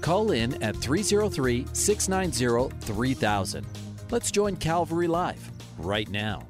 [0.00, 3.66] Call in at 303 690 3000.
[4.10, 6.46] Let's join Calvary Live right now.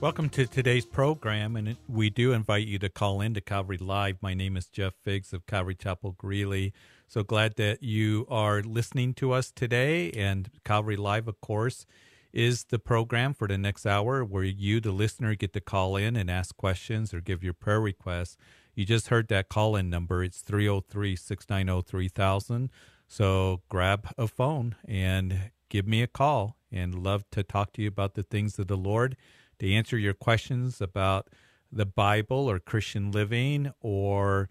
[0.00, 4.18] Welcome to today's program, and we do invite you to call in to Calvary Live.
[4.22, 6.72] My name is Jeff Biggs of Calvary Chapel Greeley.
[7.08, 10.12] So glad that you are listening to us today.
[10.12, 11.84] And Calvary Live, of course,
[12.32, 16.14] is the program for the next hour where you, the listener, get to call in
[16.14, 18.36] and ask questions or give your prayer requests.
[18.78, 20.22] You just heard that call in number.
[20.22, 22.70] It's 303 690 3000.
[23.08, 27.88] So grab a phone and give me a call and love to talk to you
[27.88, 29.16] about the things of the Lord
[29.58, 31.26] to answer your questions about
[31.72, 34.48] the Bible or Christian living or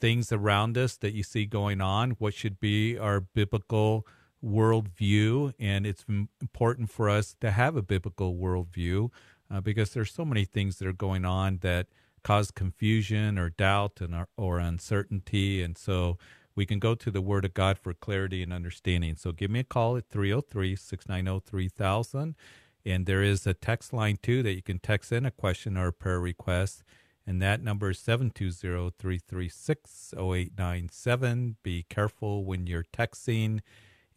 [0.00, 4.04] things around us that you see going on, what should be our biblical
[4.44, 5.54] worldview.
[5.60, 6.04] And it's
[6.42, 9.10] important for us to have a biblical worldview
[9.48, 11.86] uh, because there's so many things that are going on that
[12.28, 15.62] cause confusion or doubt and uh, or uncertainty.
[15.62, 16.18] And so
[16.54, 19.16] we can go to the Word of God for clarity and understanding.
[19.16, 22.36] So give me a call at 303 690 3000
[22.84, 25.86] and there is a text line too that you can text in a question or
[25.86, 26.82] a prayer request.
[27.26, 31.56] And that number is 720 336 0897.
[31.62, 33.60] Be careful when you're texting.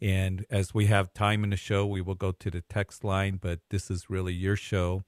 [0.02, 3.38] And as we have time in the show, we will go to the text line,
[3.40, 5.02] but this is really your show.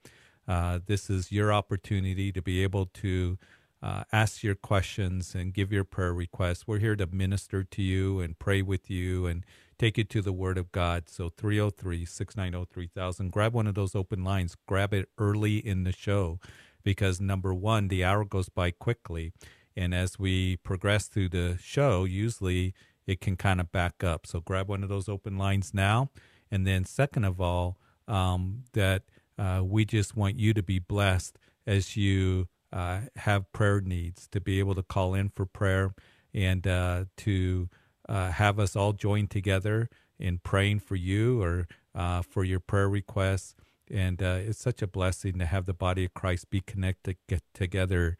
[0.47, 3.37] Uh, this is your opportunity to be able to
[3.81, 6.67] uh, ask your questions and give your prayer requests.
[6.67, 9.45] We're here to minister to you and pray with you and
[9.77, 11.09] take you to the Word of God.
[11.09, 13.31] So 303 690 3000.
[13.31, 14.55] Grab one of those open lines.
[14.67, 16.39] Grab it early in the show
[16.83, 19.33] because number one, the hour goes by quickly.
[19.75, 22.73] And as we progress through the show, usually
[23.05, 24.25] it can kind of back up.
[24.25, 26.09] So grab one of those open lines now.
[26.49, 29.03] And then, second of all, um, that
[29.37, 31.37] uh, we just want you to be blessed
[31.67, 35.93] as you uh, have prayer needs, to be able to call in for prayer
[36.33, 37.69] and uh, to
[38.07, 42.89] uh, have us all join together in praying for you or uh, for your prayer
[42.89, 43.55] requests.
[43.89, 47.43] And uh, it's such a blessing to have the body of Christ be connected get
[47.53, 48.17] together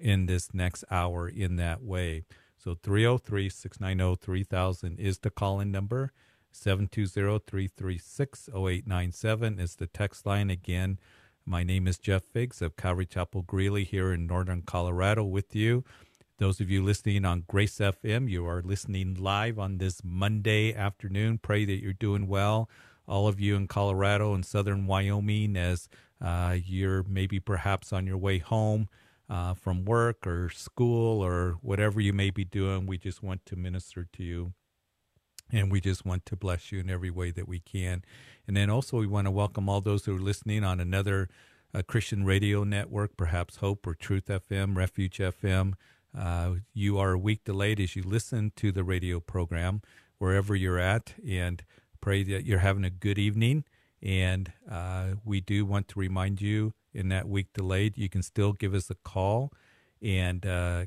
[0.00, 2.24] in this next hour in that way.
[2.58, 6.12] So 303 690 3000 is the call in number.
[6.54, 11.00] 720 336 0897 is the text line again.
[11.44, 15.84] My name is Jeff Biggs of Calvary Chapel Greeley here in northern Colorado with you.
[16.38, 21.38] Those of you listening on Grace FM, you are listening live on this Monday afternoon.
[21.38, 22.70] Pray that you're doing well.
[23.08, 25.88] All of you in Colorado and southern Wyoming, as
[26.20, 28.88] uh, you're maybe perhaps on your way home
[29.28, 33.56] uh, from work or school or whatever you may be doing, we just want to
[33.56, 34.52] minister to you.
[35.54, 38.02] And we just want to bless you in every way that we can.
[38.48, 41.28] And then also, we want to welcome all those who are listening on another
[41.72, 45.74] uh, Christian radio network, perhaps Hope or Truth FM, Refuge FM.
[46.16, 49.80] Uh, you are a week delayed as you listen to the radio program
[50.18, 51.62] wherever you're at, and
[52.00, 53.62] pray that you're having a good evening.
[54.02, 58.52] And uh, we do want to remind you in that week delayed, you can still
[58.52, 59.52] give us a call
[60.02, 60.86] and uh,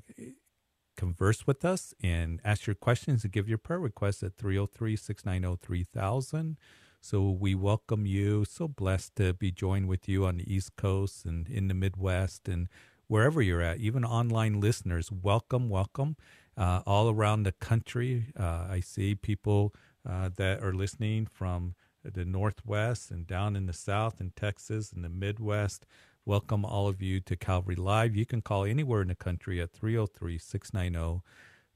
[0.98, 5.66] converse with us and ask your questions and give your prayer requests at 303 690
[5.66, 6.58] 3000.
[7.00, 8.44] So we welcome you.
[8.44, 12.50] So blessed to be joined with you on the East Coast and in the Midwest
[12.50, 12.68] and
[13.08, 16.18] wherever you're at, even online listeners, welcome, welcome.
[16.58, 19.74] Uh, all around the country, uh, I see people
[20.10, 25.04] uh, that are listening from the Northwest and down in the South in Texas and
[25.04, 25.86] the Midwest.
[26.28, 28.14] Welcome all of you to Calvary Live.
[28.14, 31.24] You can call anywhere in the country at 303 690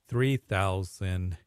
[0.09, 1.37] 3000.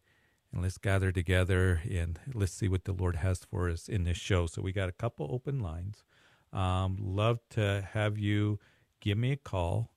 [0.51, 4.17] And let's gather together and let's see what the Lord has for us in this
[4.17, 4.47] show.
[4.47, 6.03] So, we got a couple open lines.
[6.51, 8.59] Um, love to have you
[9.03, 9.91] give me a call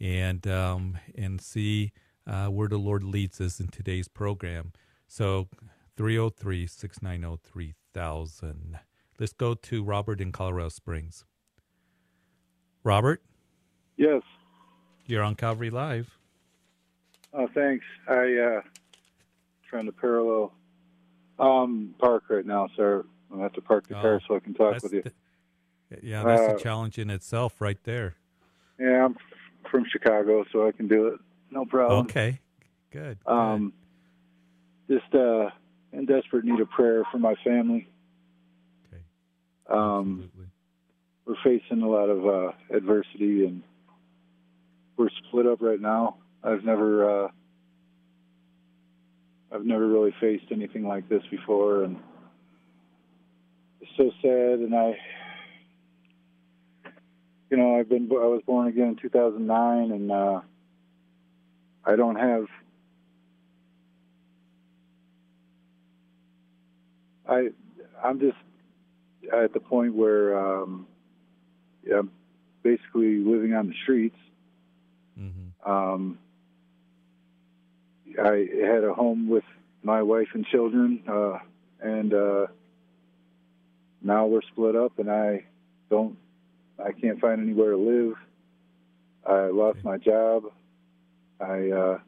[0.00, 1.90] and um, and see
[2.28, 4.72] uh, where the Lord leads us in today's program.
[5.08, 5.48] So
[5.96, 8.78] 303 690 3000.
[9.18, 11.24] Let's go to Robert in Colorado Springs.
[12.84, 13.22] Robert?
[13.96, 14.22] Yes.
[15.06, 16.18] You're on Calvary Live.
[17.32, 17.84] Oh, thanks.
[18.08, 18.60] I uh
[19.68, 20.52] trying to parallel
[21.38, 23.04] um park right now, sir.
[23.30, 25.02] I'm gonna have to park the oh, car so I can talk with you.
[25.02, 25.12] The,
[26.02, 28.14] yeah, that's uh, a challenge in itself right there.
[28.78, 29.16] Yeah, I'm
[29.70, 31.20] from Chicago, so I can do it.
[31.50, 32.06] No problem.
[32.06, 32.40] Okay,
[32.90, 33.18] good.
[33.26, 33.72] Um,
[34.88, 35.50] just uh,
[35.92, 37.88] in desperate need of prayer for my family.
[38.86, 39.02] Okay.
[39.68, 40.30] Um,
[41.32, 43.62] we're facing a lot of uh, adversity, and
[44.96, 46.16] we're split up right now.
[46.44, 47.28] I've never, uh,
[49.50, 51.96] I've never really faced anything like this before, and
[53.80, 54.58] it's so sad.
[54.60, 54.96] And I,
[57.50, 60.40] you know, I've been, I was born again in 2009, and uh,
[61.84, 62.44] I don't have
[67.26, 67.48] I
[68.04, 68.36] I'm just
[69.32, 70.86] at the point where um,
[71.84, 72.02] yeah,
[72.62, 74.16] basically living on the streets.
[75.18, 75.70] Mm-hmm.
[75.70, 76.18] Um,
[78.18, 79.44] I had a home with
[79.82, 81.38] my wife and children, uh,
[81.80, 82.46] and uh,
[84.02, 85.44] now we're split up, and I
[85.90, 86.16] don't,
[86.78, 88.14] I can't find anywhere to live.
[89.26, 90.44] I lost my job.
[91.40, 91.98] I uh,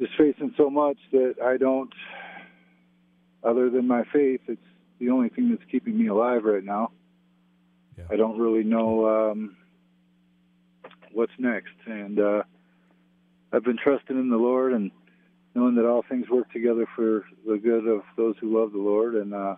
[0.00, 1.92] just facing so much that I don't
[3.42, 4.60] other than my faith, it's
[4.98, 6.90] the only thing that's keeping me alive right now.
[7.96, 8.04] Yeah.
[8.10, 9.56] I don't really know um,
[11.12, 12.42] what's next, and uh,
[13.52, 14.90] I've been trusting in the Lord and
[15.54, 19.14] knowing that all things work together for the good of those who love the Lord.
[19.14, 19.56] And uh,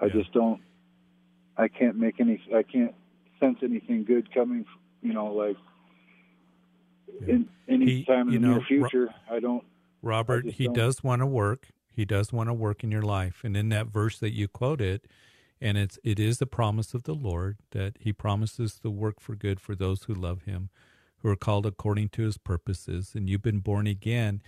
[0.00, 0.12] I yeah.
[0.12, 0.60] just don't,
[1.56, 2.94] I can't make any, I can't
[3.38, 4.64] sense anything good coming.
[5.02, 5.56] You know, like
[7.20, 7.34] yeah.
[7.34, 9.04] in any he, time in the know, near future.
[9.30, 9.64] Ro- I don't.
[10.02, 10.74] Robert, I he don't.
[10.74, 11.68] does want to work.
[11.96, 13.40] He does want to work in your life.
[13.42, 15.00] And in that verse that you quoted,
[15.62, 19.34] and it's it is the promise of the Lord that he promises to work for
[19.34, 20.68] good for those who love him,
[21.20, 24.42] who are called according to his purposes, and you've been born again.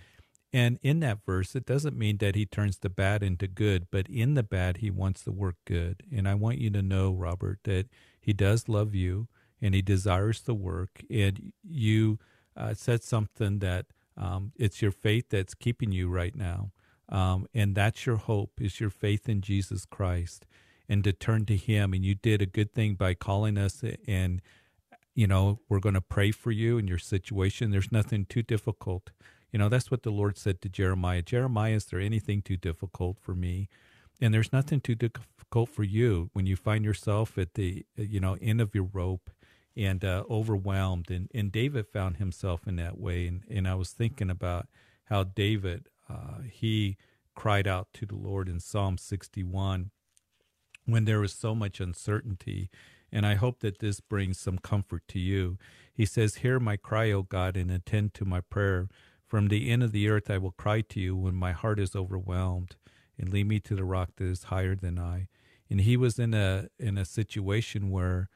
[0.53, 4.07] And in that verse, it doesn't mean that he turns the bad into good, but
[4.07, 6.03] in the bad, he wants to work good.
[6.11, 7.87] And I want you to know, Robert, that
[8.19, 9.27] he does love you
[9.61, 11.03] and he desires to work.
[11.09, 12.19] And you
[12.55, 13.87] uh, said something that
[14.17, 16.71] um, it's your faith that's keeping you right now.
[17.11, 20.45] Um, and that's your hope is your faith in Jesus Christ
[20.87, 21.93] and to turn to him.
[21.93, 24.41] And you did a good thing by calling us and,
[25.15, 27.71] you know, we're going to pray for you in your situation.
[27.71, 29.11] There's nothing too difficult.
[29.51, 31.21] You know, that's what the Lord said to Jeremiah.
[31.21, 33.69] Jeremiah, is there anything too difficult for me?
[34.21, 38.37] And there's nothing too difficult for you when you find yourself at the, you know,
[38.41, 39.31] end of your rope
[39.75, 41.09] and uh, overwhelmed.
[41.09, 43.27] And, and David found himself in that way.
[43.27, 44.67] And, and I was thinking about
[45.05, 46.97] how David, uh, he
[47.35, 49.91] cried out to the Lord in Psalm 61
[50.85, 52.69] when there was so much uncertainty.
[53.11, 55.57] And I hope that this brings some comfort to you.
[55.93, 58.87] He says, Hear my cry, O God, and attend to my prayer.
[59.27, 61.95] From the end of the earth I will cry to you when my heart is
[61.95, 62.75] overwhelmed,
[63.17, 65.27] and lead me to the rock that is higher than I.
[65.69, 68.27] And he was in a in a situation where,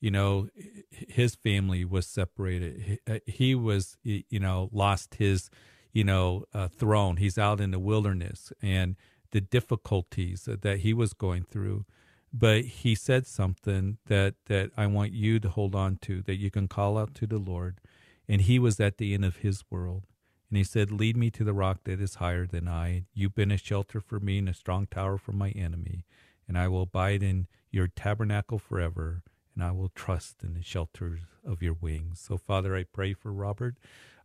[0.00, 0.48] you know,
[0.90, 2.98] his family was separated.
[3.26, 5.50] He was, you know, lost his
[5.92, 7.16] you know, uh, throne.
[7.16, 8.96] He's out in the wilderness and
[9.30, 11.84] the difficulties that he was going through.
[12.32, 16.50] But he said something that, that I want you to hold on to, that you
[16.50, 17.80] can call out to the Lord.
[18.28, 20.04] And he was at the end of his world.
[20.50, 23.04] And he said, Lead me to the rock that is higher than I.
[23.14, 26.04] You've been a shelter for me and a strong tower for my enemy.
[26.46, 29.22] And I will abide in your tabernacle forever,
[29.54, 32.20] and I will trust in the shelters of your wings.
[32.26, 33.76] So, Father, I pray for Robert.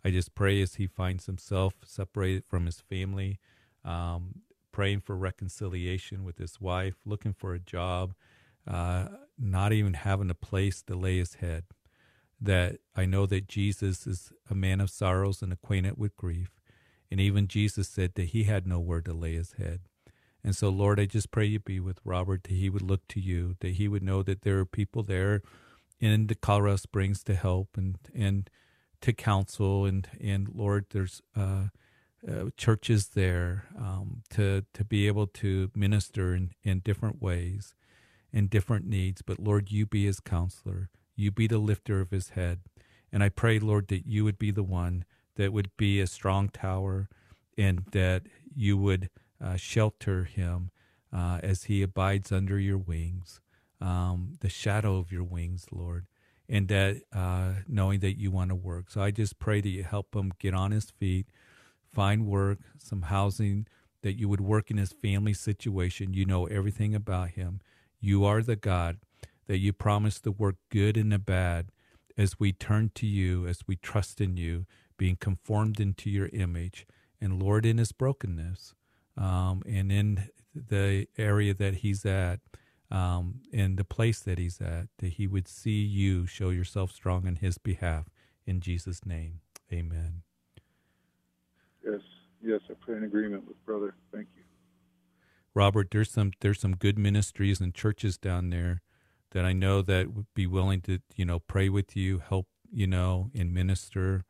[0.06, 3.40] I just pray as he finds himself separated from his family,
[3.86, 4.42] um,
[4.72, 8.14] praying for reconciliation with his wife, looking for a job,
[8.68, 9.08] uh,
[9.38, 11.64] not even having a place to lay his head.
[12.42, 16.60] That I know that Jesus is a man of sorrows and acquainted with grief.
[17.10, 19.82] And even Jesus said that he had nowhere to lay his head.
[20.44, 23.22] And so, Lord, I just pray you be with Robert, that he would look to
[23.22, 25.42] you, that he would know that there are people there
[26.02, 28.50] in the Colorado Springs to help and, and
[29.04, 31.68] to counsel and and Lord, there's uh,
[32.28, 37.76] uh, churches there um, to to be able to minister in, in different ways,
[38.32, 39.22] in different needs.
[39.22, 42.62] But Lord, you be his counselor, you be the lifter of his head,
[43.12, 45.04] and I pray, Lord, that you would be the one
[45.36, 47.10] that would be a strong tower,
[47.58, 48.24] and that
[48.56, 49.10] you would
[49.44, 50.72] uh, shelter him
[51.12, 53.42] uh, as he abides under your wings,
[53.82, 56.06] um, the shadow of your wings, Lord
[56.50, 58.90] and that uh, knowing that you want to work.
[58.90, 61.28] So I just pray that you help him get on his feet,
[61.94, 63.68] find work, some housing,
[64.02, 66.14] that you would work in his family situation.
[66.14, 67.62] You know everything about him.
[68.00, 68.98] You are the God
[69.48, 71.68] that you promise to work good and the bad
[72.18, 74.66] as we turn to you, as we trust in you,
[74.98, 76.86] being conformed into your image.
[77.20, 78.74] And Lord, in his brokenness
[79.18, 82.40] um, and in the area that he's at,
[82.94, 87.28] um, in the place that he's at, that he would see you show yourself strong
[87.28, 88.06] in his behalf.
[88.46, 90.22] In Jesus' name, amen.
[91.84, 92.02] Yes,
[92.44, 93.96] Yes, I pray in agreement with brother.
[94.12, 94.44] Thank you.
[95.54, 98.82] Robert, there's some there's some good ministries and churches down there
[99.32, 102.86] that I know that would be willing to, you know, pray with you, help, you
[102.86, 104.26] know, and minister.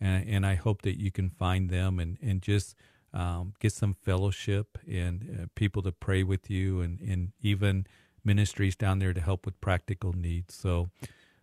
[0.00, 2.74] And, and I hope that you can find them and, and just
[3.12, 7.86] um, get some fellowship and uh, people to pray with you and, and even
[8.24, 10.54] ministries down there to help with practical needs.
[10.54, 10.90] So,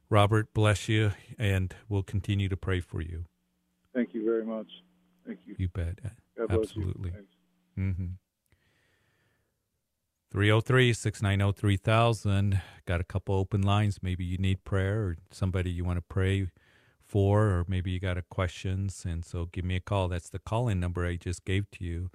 [0.09, 3.25] Robert, bless you, and we'll continue to pray for you.
[3.93, 4.67] Thank you very much.
[5.25, 5.55] Thank you.
[5.57, 5.99] You bet.
[6.37, 7.11] God Absolutely.
[7.77, 8.05] Mm-hmm.
[10.31, 12.61] 303 690 3000.
[12.85, 13.99] Got a couple open lines.
[14.01, 16.49] Maybe you need prayer or somebody you want to pray
[17.05, 19.05] for, or maybe you got a questions.
[19.07, 20.09] And so give me a call.
[20.09, 22.09] That's the call in number I just gave to you.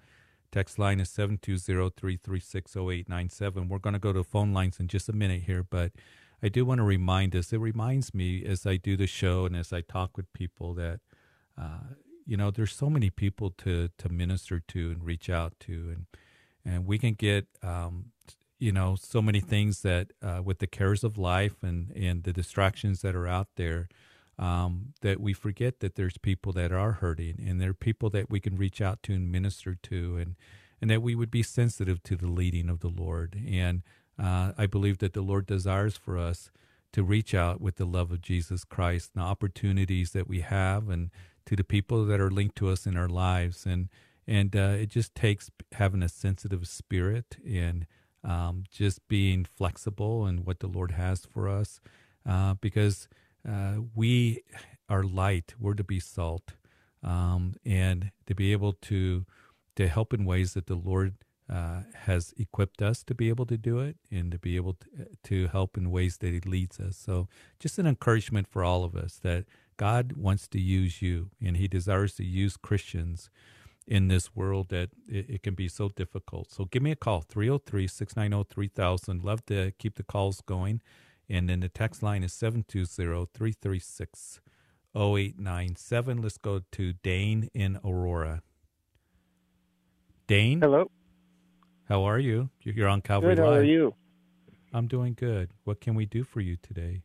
[0.53, 3.69] Text line is 720 336 0897.
[3.69, 5.93] We're going to go to phone lines in just a minute here, but
[6.43, 7.53] I do want to remind us.
[7.53, 11.01] It reminds me as I do the show and as I talk with people that,
[11.57, 11.95] uh,
[12.27, 16.07] you know, there's so many people to to minister to and reach out to, and
[16.65, 18.07] and we can get, um,
[18.59, 22.33] you know, so many things that uh, with the cares of life and and the
[22.33, 23.89] distractions that are out there.
[24.41, 28.31] Um, that we forget that there's people that are hurting and there are people that
[28.31, 30.35] we can reach out to and minister to and
[30.81, 33.83] and that we would be sensitive to the leading of the Lord and
[34.19, 36.51] uh, I believe that the Lord desires for us
[36.93, 40.89] to reach out with the love of Jesus Christ and the opportunities that we have
[40.89, 41.11] and
[41.47, 43.65] to the people that are linked to us in our lives.
[43.65, 43.89] And,
[44.27, 47.87] and uh, it just takes having a sensitive spirit and
[48.23, 51.81] um, just being flexible in what the Lord has for us
[52.29, 53.09] uh, because
[53.49, 54.43] uh, we
[54.89, 56.55] are light, we're to be salt.
[57.03, 59.25] Um, and to be able to
[59.77, 61.15] to help in ways that the Lord
[61.51, 65.07] uh, has equipped us to be able to do it and to be able to,
[65.25, 66.97] to help in ways that He leads us.
[66.97, 67.29] So,
[67.59, 71.67] just an encouragement for all of us that God wants to use you and He
[71.67, 73.31] desires to use Christians
[73.87, 76.53] in this world that it, can be so difficult.
[76.53, 79.25] So, give me a call 303 690 3000.
[79.25, 80.81] Love to keep the calls going.
[81.31, 84.41] And then the text line is 720 336
[84.97, 86.23] 0897.
[86.23, 88.43] Let's go to Dane in Aurora.
[90.27, 90.61] Dane?
[90.61, 90.91] Hello.
[91.89, 92.51] How are you?
[92.63, 93.53] You're on Calvary good, Live.
[93.53, 93.95] How are you?
[94.73, 95.51] I'm doing good.
[95.63, 97.03] What can we do for you today?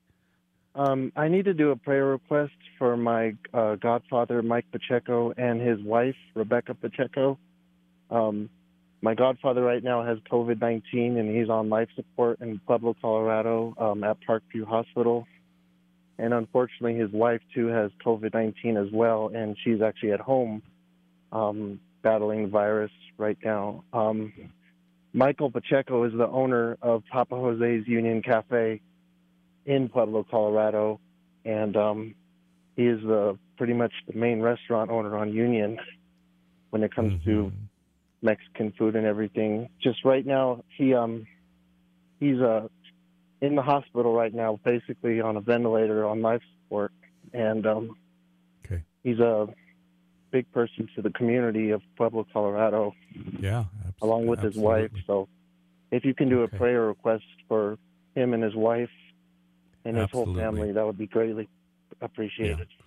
[0.74, 5.62] Um, I need to do a prayer request for my uh, godfather, Mike Pacheco, and
[5.62, 7.38] his wife, Rebecca Pacheco.
[8.10, 8.50] Um,
[9.01, 13.73] my godfather right now has COVID 19 and he's on life support in Pueblo, Colorado
[13.77, 15.27] um, at Parkview Hospital.
[16.17, 20.61] And unfortunately, his wife too has COVID 19 as well, and she's actually at home
[21.31, 23.83] um, battling the virus right now.
[23.91, 24.31] Um,
[25.13, 28.81] Michael Pacheco is the owner of Papa Jose's Union Cafe
[29.65, 30.99] in Pueblo, Colorado,
[31.43, 32.15] and um,
[32.75, 35.79] he is the pretty much the main restaurant owner on Union
[36.69, 37.29] when it comes mm-hmm.
[37.29, 37.51] to
[38.25, 39.70] Mexican food and everything.
[39.82, 41.25] Just right now, he um
[42.20, 42.67] he's uh
[43.41, 46.91] in the hospital right now, basically on a ventilator on life support,
[47.34, 47.96] and um,
[48.65, 48.84] okay.
[49.03, 49.48] he's a
[50.32, 52.94] big person to the community of Pueblo, Colorado.
[53.39, 53.65] Yeah,
[54.01, 54.58] along with absolutely.
[54.58, 54.91] his wife.
[55.05, 55.27] So,
[55.91, 56.55] if you can do okay.
[56.55, 57.77] a prayer request for
[58.15, 58.89] him and his wife
[59.86, 60.34] and his absolutely.
[60.34, 61.48] whole family, that would be greatly
[62.01, 62.67] appreciated.
[62.70, 62.86] Yeah.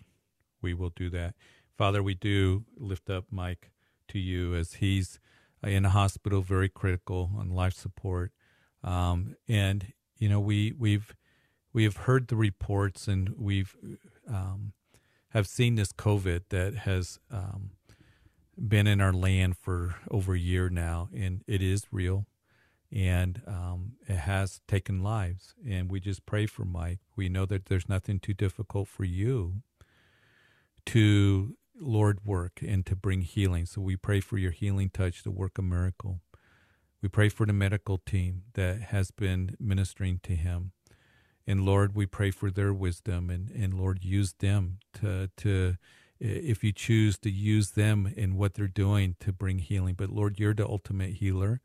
[0.60, 1.34] We will do that,
[1.76, 2.02] Father.
[2.02, 3.70] We do lift up Mike
[4.08, 5.20] to you as he's
[5.62, 8.32] in a hospital, very critical on life support,
[8.82, 11.14] um, and you know we we've
[11.72, 13.76] we have heard the reports and we've
[14.28, 14.72] um,
[15.30, 17.70] have seen this COVID that has um,
[18.56, 22.26] been in our land for over a year now, and it is real,
[22.90, 25.54] and um, it has taken lives.
[25.66, 27.00] And we just pray for Mike.
[27.16, 29.62] We know that there's nothing too difficult for you
[30.86, 33.66] to Lord work and to bring healing.
[33.66, 36.20] So we pray for your healing touch to work a miracle.
[37.02, 40.72] We pray for the medical team that has been ministering to him.
[41.46, 45.76] And Lord, we pray for their wisdom and, and Lord, use them to, to,
[46.20, 49.94] if you choose to use them in what they're doing to bring healing.
[49.94, 51.60] But Lord, you're the ultimate healer,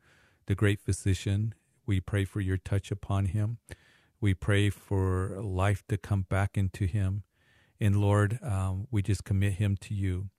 [0.46, 1.54] the great physician.
[1.84, 3.58] We pray for your touch upon him.
[4.20, 7.24] We pray for life to come back into him.
[7.84, 10.30] And Lord, um, we just commit him to you.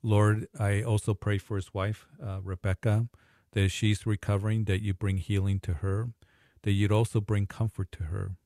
[0.00, 3.08] Lord, I also pray for his wife, uh, Rebecca,
[3.50, 6.10] that she's recovering, that you bring healing to her,
[6.62, 8.36] that you'd also bring comfort to her.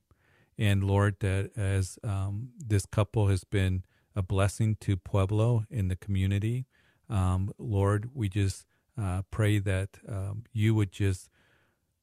[0.57, 3.83] And Lord, that as um, this couple has been
[4.15, 6.65] a blessing to Pueblo in the community,
[7.07, 8.65] um, Lord, we just
[8.99, 11.29] uh, pray that um, you would just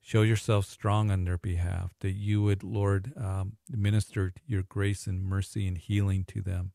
[0.06, 5.24] show yourself strong on their behalf, that you would, Lord, um, minister your grace and
[5.24, 6.70] mercy and healing to them.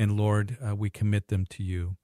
[0.00, 1.96] And Lord, uh, we commit them to you.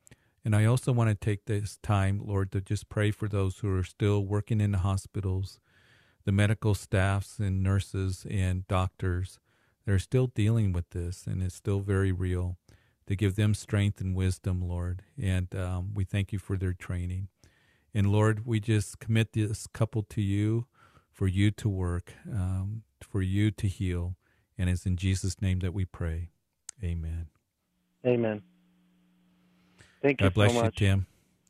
[0.45, 3.77] And I also want to take this time, Lord, to just pray for those who
[3.77, 5.59] are still working in the hospitals,
[6.25, 9.41] the medical staffs and nurses and doctors
[9.85, 12.57] that are still dealing with this, and it's still very real.
[13.09, 15.03] To give them strength and wisdom, Lord.
[15.21, 17.27] And um, we thank you for their training.
[17.95, 20.67] And Lord, we just commit this couple to you
[21.11, 24.17] for you to work, um, for you to heal.
[24.57, 26.31] And it's in Jesus' name that we pray.
[26.83, 27.27] Amen.
[28.07, 28.43] Amen.
[30.01, 31.07] Thank you God bless so you, Tim.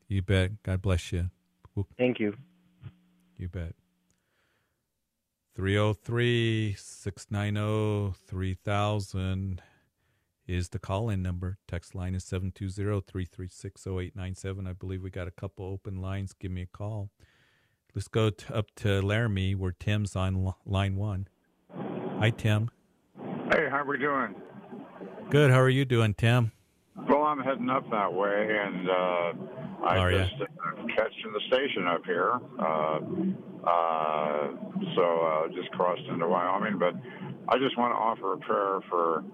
[0.08, 0.62] You bet.
[0.62, 1.30] God bless you.
[1.96, 2.36] Thank you.
[3.38, 3.74] You bet.
[5.54, 9.62] 303 690 3000
[10.46, 11.58] is the call in number.
[11.68, 14.66] Text line is 720 336 0897.
[14.66, 16.32] I believe we got a couple open lines.
[16.32, 17.10] Give me a call.
[17.94, 21.28] Let's go to, up to Laramie where Tim's on line one.
[22.18, 22.70] Hi, Tim.
[23.52, 24.34] Hey, how are we doing?
[25.30, 25.50] Good.
[25.50, 26.52] How are you doing, Tim?
[27.08, 29.32] Well, I'm heading up that way, and uh,
[29.84, 32.38] I are just uh, catching the station up here.
[32.58, 33.00] Uh,
[33.66, 34.48] uh,
[34.94, 36.94] so uh, just crossed into Wyoming, but
[37.48, 39.24] I just want to offer a prayer for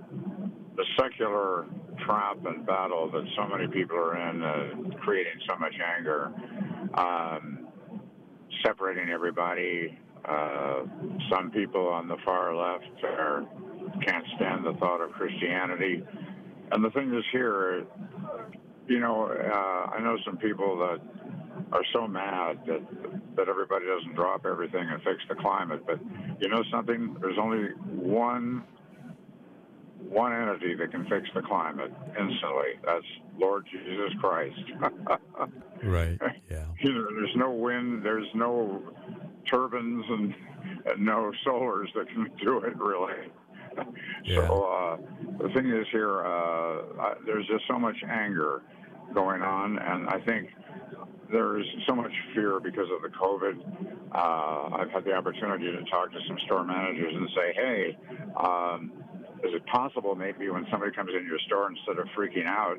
[0.79, 1.67] the secular
[2.07, 6.33] trap and battle that so many people are in, uh, creating so much anger,
[6.95, 7.67] um,
[8.65, 9.99] separating everybody.
[10.25, 10.85] Uh,
[11.31, 13.45] some people on the far left are,
[14.07, 16.05] can't stand the thought of Christianity.
[16.71, 17.85] And the thing is here,
[18.87, 21.01] you know, uh, I know some people that
[21.73, 22.81] are so mad that
[23.37, 25.85] that everybody doesn't drop everything and fix the climate.
[25.87, 25.99] But
[26.41, 27.17] you know something?
[27.21, 28.65] There's only one
[30.09, 32.79] one entity that can fix the climate instantly.
[32.85, 33.05] That's
[33.39, 34.61] Lord Jesus Christ.
[35.85, 36.19] right.
[36.51, 36.65] Yeah.
[36.81, 38.03] You know, there's no wind.
[38.03, 38.83] There's no
[39.51, 40.35] turbines and,
[40.87, 43.15] and no solars that can do it really.
[44.25, 44.49] Yeah.
[44.49, 44.97] So uh,
[45.41, 48.63] the thing is here, uh, I, there's just so much anger
[49.15, 50.49] going on, and I think
[51.31, 53.59] there's so much fear because of the COVID.
[54.13, 57.99] Uh, I've had the opportunity to talk to some store managers and say, hey,
[58.37, 58.93] um,
[59.45, 62.79] is it possible maybe when somebody comes into your store instead of freaking out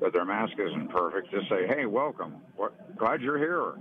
[0.00, 2.36] that their mask isn't perfect, just say, hey, welcome.
[2.56, 3.74] What, glad you're here.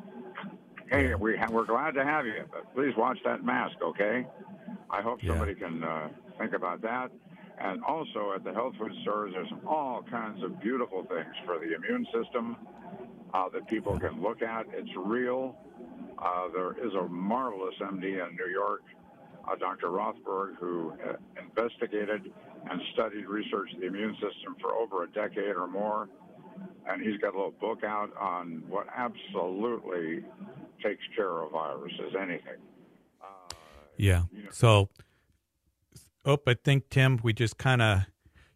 [0.90, 4.26] Hey, we ha- we're glad to have you, but please watch that mask, okay?
[4.90, 5.32] I hope Yeah.
[5.32, 7.12] somebody can uh, think about that.
[7.58, 11.74] And also at the health food stores, there's all kinds of beautiful things for the
[11.74, 12.58] immune system
[13.34, 14.66] uh, that people can look at.
[14.74, 15.56] It's real.
[16.18, 18.84] Uh, there is a marvelous MD in New York,
[19.48, 19.88] uh, Dr.
[19.88, 22.32] Rothberg, who uh, investigated
[22.70, 26.10] and studied research of the immune system for over a decade or more.
[26.88, 30.24] And he's got a little book out on what absolutely
[30.84, 32.62] takes care of viruses, anything.
[33.22, 33.54] Uh,
[33.98, 34.24] Yeah.
[34.32, 34.90] you know, So,
[36.26, 38.06] oh, I think Tim, we just kind of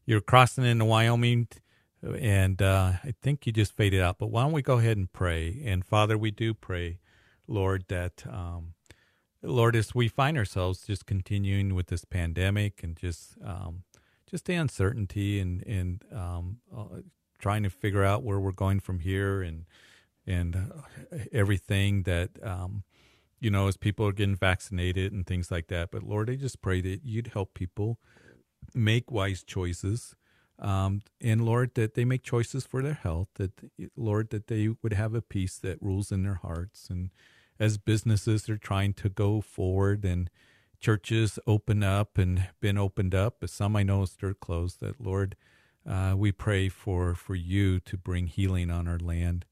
[0.05, 1.49] you're crossing into Wyoming,
[2.01, 4.17] and uh, I think you just faded out.
[4.17, 5.61] But why don't we go ahead and pray?
[5.63, 6.97] And Father, we do pray,
[7.47, 8.73] Lord, that um,
[9.41, 13.83] Lord, as we find ourselves just continuing with this pandemic and just um,
[14.29, 17.01] just the uncertainty and and um, uh,
[17.39, 19.65] trying to figure out where we're going from here and
[20.27, 22.83] and uh, everything that um,
[23.39, 25.91] you know, as people are getting vaccinated and things like that.
[25.91, 27.99] But Lord, I just pray that you'd help people
[28.73, 30.15] make wise choices.
[30.59, 33.51] Um, and Lord, that they make choices for their health, that
[33.95, 36.89] Lord, that they would have a peace that rules in their hearts.
[36.89, 37.11] And
[37.59, 40.29] as businesses are trying to go forward and
[40.79, 45.35] churches open up and been opened up, but some I know are closed, that Lord,
[45.87, 49.45] uh, we pray for, for you to bring healing on our land.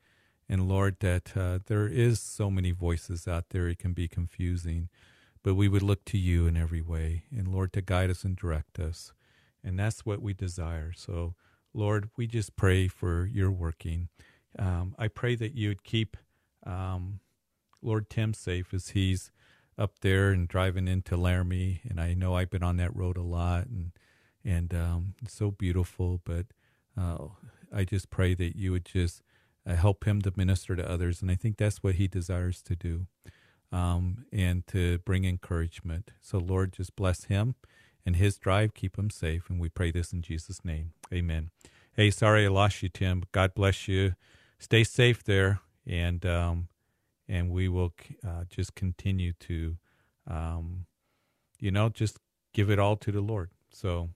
[0.49, 4.87] And Lord, that uh, there is so many voices out there, it can be confusing,
[5.43, 7.23] but we would look to you in every way.
[7.31, 9.11] And Lord, to guide us and direct us.
[9.63, 10.93] And that's what we desire.
[10.95, 11.35] So,
[11.73, 14.07] Lord, we just pray for your working.
[14.57, 16.15] Um, I pray that you would keep
[16.65, 17.19] um,
[17.81, 19.31] Lord Tim safe as he's
[19.77, 21.81] up there and driving into Laramie.
[21.87, 23.91] And I know I've been on that road a lot and,
[24.43, 26.21] and um, it's so beautiful.
[26.23, 26.47] But
[26.99, 27.27] uh,
[27.73, 29.21] I just pray that you would just
[29.65, 31.21] uh, help him to minister to others.
[31.21, 33.07] And I think that's what he desires to do
[33.71, 36.11] um, and to bring encouragement.
[36.21, 37.55] So, Lord, just bless him
[38.05, 38.73] and his drive.
[38.73, 39.49] Keep him safe.
[39.49, 40.93] And we pray this in Jesus' name.
[41.13, 41.51] Amen.
[41.95, 43.23] Hey, sorry I lost you, Tim.
[43.31, 44.15] God bless you.
[44.59, 45.59] Stay safe there.
[45.85, 46.67] And, um,
[47.27, 47.93] and we will
[48.25, 49.77] uh, just continue to,
[50.27, 50.85] um,
[51.59, 52.19] you know, just
[52.53, 53.49] give it all to the Lord.
[53.69, 54.09] So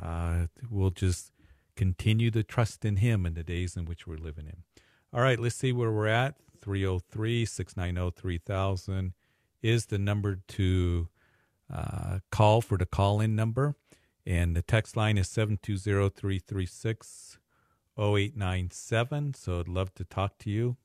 [0.00, 1.32] uh, we'll just
[1.76, 4.62] continue to trust in Him in the days in which we're living in.
[5.12, 6.34] All right, let's see where we're at.
[6.60, 9.12] 303 690 3000
[9.62, 11.08] is the number to
[11.72, 13.76] uh, call for the call in number.
[14.24, 17.38] And the text line is 720 336
[17.98, 19.34] 0897.
[19.34, 20.76] So I'd love to talk to you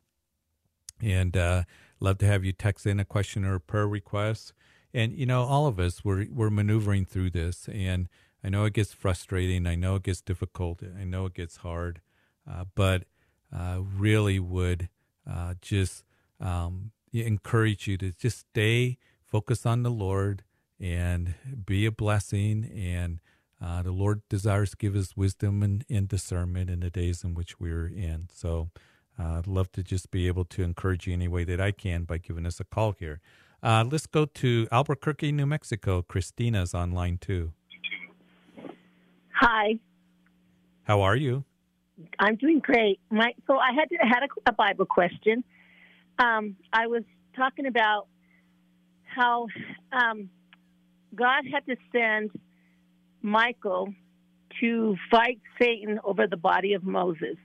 [1.01, 1.63] and uh,
[1.99, 4.53] love to have you text in a question or a prayer request.
[4.93, 7.69] And, you know, all of us, we're, we're maneuvering through this.
[7.71, 8.09] And
[8.43, 9.65] I know it gets frustrating.
[9.67, 10.81] I know it gets difficult.
[10.83, 12.01] I know it gets hard.
[12.49, 13.03] Uh, but
[13.55, 14.89] uh, really would
[15.29, 16.03] uh, just
[16.39, 20.43] um, encourage you to just stay focused on the Lord
[20.79, 21.35] and
[21.65, 22.69] be a blessing.
[22.75, 23.19] And
[23.61, 27.35] uh, the Lord desires to give us wisdom and, and, discernment in the days in
[27.35, 28.27] which we're in.
[28.33, 28.69] So
[29.19, 32.03] uh, I'd love to just be able to encourage you any way that I can
[32.03, 33.21] by giving us a call here.
[33.63, 36.01] Uh, let's go to Albuquerque, New Mexico.
[36.01, 37.53] Christina's online too.
[39.33, 39.79] Hi.
[40.83, 41.43] How are you?
[42.19, 42.99] I'm doing great.
[43.09, 45.43] My so I had to, had a, a Bible question.
[46.17, 47.03] Um, I was
[47.35, 48.07] talking about
[49.03, 49.47] how
[49.91, 50.29] um,
[51.15, 52.31] God had to send
[53.21, 53.93] Michael
[54.59, 57.37] to fight Satan over the body of Moses,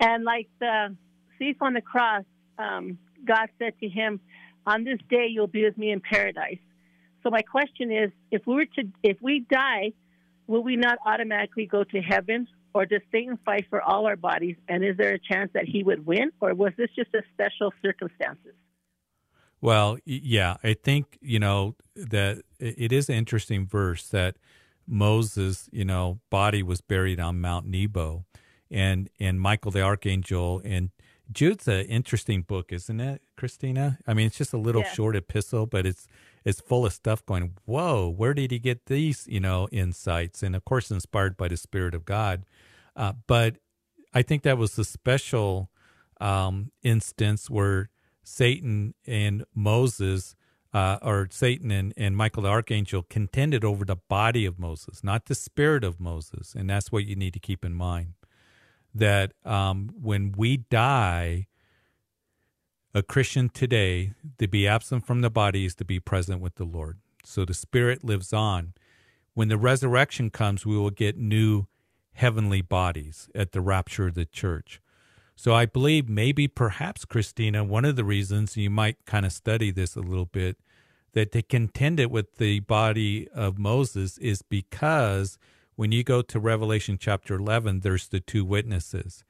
[0.00, 0.96] and like the
[1.38, 2.24] thief on the cross,
[2.58, 4.20] um, God said to him,
[4.66, 6.58] "On this day you'll be with me in paradise."
[7.22, 9.92] So my question is, if we were to, if we die,
[10.46, 14.56] will we not automatically go to heaven, or does Satan fight for all our bodies?
[14.68, 17.72] And is there a chance that he would win, or was this just a special
[17.82, 18.54] circumstances?
[19.60, 24.36] Well, yeah, I think you know that it is an interesting verse that
[24.86, 28.25] Moses, you know, body was buried on Mount Nebo,
[28.70, 30.90] and and Michael the archangel and
[31.32, 33.98] Jude's an interesting book, isn't it, Christina?
[34.06, 34.92] I mean, it's just a little yeah.
[34.92, 36.06] short epistle, but it's
[36.44, 37.54] it's full of stuff going.
[37.64, 40.42] Whoa, where did he get these, you know, insights?
[40.42, 42.44] And of course, inspired by the Spirit of God.
[42.94, 43.56] Uh, but
[44.14, 45.70] I think that was the special
[46.20, 47.90] um, instance where
[48.22, 50.36] Satan and Moses,
[50.72, 55.26] uh, or Satan and, and Michael the archangel, contended over the body of Moses, not
[55.26, 56.54] the spirit of Moses.
[56.56, 58.14] And that's what you need to keep in mind.
[58.96, 61.48] That um, when we die,
[62.94, 66.64] a Christian today, to be absent from the body is to be present with the
[66.64, 66.98] Lord.
[67.24, 68.72] So the spirit lives on.
[69.34, 71.66] When the resurrection comes, we will get new
[72.14, 74.80] heavenly bodies at the rapture of the church.
[75.34, 79.70] So I believe maybe perhaps Christina, one of the reasons you might kind of study
[79.70, 80.56] this a little bit,
[81.12, 85.36] that they contended with the body of Moses is because
[85.76, 89.24] when you go to Revelation chapter 11, there's the two witnesses.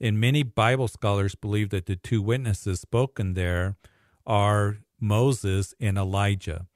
[0.00, 3.76] And many Bible scholars believe that the two witnesses spoken there
[4.26, 6.66] are Moses and Elijah.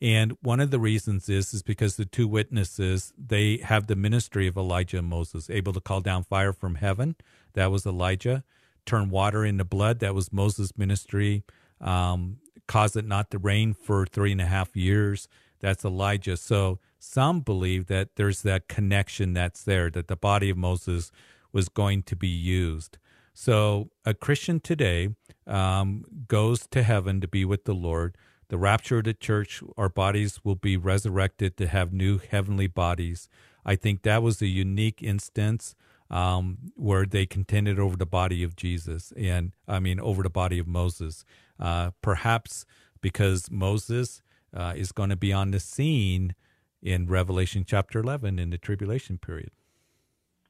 [0.00, 4.48] And one of the reasons is is because the two witnesses they have the ministry
[4.48, 7.14] of Elijah and Moses, able to call down fire from heaven.
[7.54, 8.42] That was Elijah.
[8.84, 10.00] Turn water into blood.
[10.00, 11.44] That was Moses' ministry.
[11.80, 15.28] Um, cause it not to rain for three and a half years.
[15.62, 16.36] That's Elijah.
[16.36, 21.10] So some believe that there's that connection that's there, that the body of Moses
[21.52, 22.98] was going to be used.
[23.32, 25.08] So a Christian today
[25.46, 28.16] um, goes to heaven to be with the Lord
[28.52, 33.26] the rapture of the church, our bodies will be resurrected to have new heavenly bodies.
[33.64, 35.74] I think that was a unique instance
[36.10, 40.58] um, where they contended over the body of Jesus and, I mean, over the body
[40.58, 41.24] of Moses.
[41.58, 42.66] Uh, perhaps
[43.00, 44.20] because Moses
[44.54, 46.34] uh, is going to be on the scene
[46.82, 49.50] in Revelation chapter 11 in the tribulation period.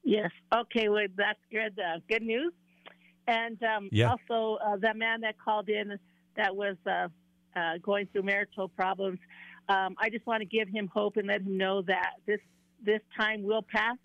[0.03, 0.31] Yes.
[0.53, 0.89] Okay.
[0.89, 1.79] Well, that's good.
[1.79, 2.53] Uh, good news.
[3.29, 4.11] And um, yeah.
[4.11, 5.99] also, uh, that man that called in
[6.37, 7.09] that was uh,
[7.55, 9.19] uh, going through marital problems.
[9.69, 12.41] Um, I just want to give him hope and let him know that this
[12.85, 13.97] this time will pass,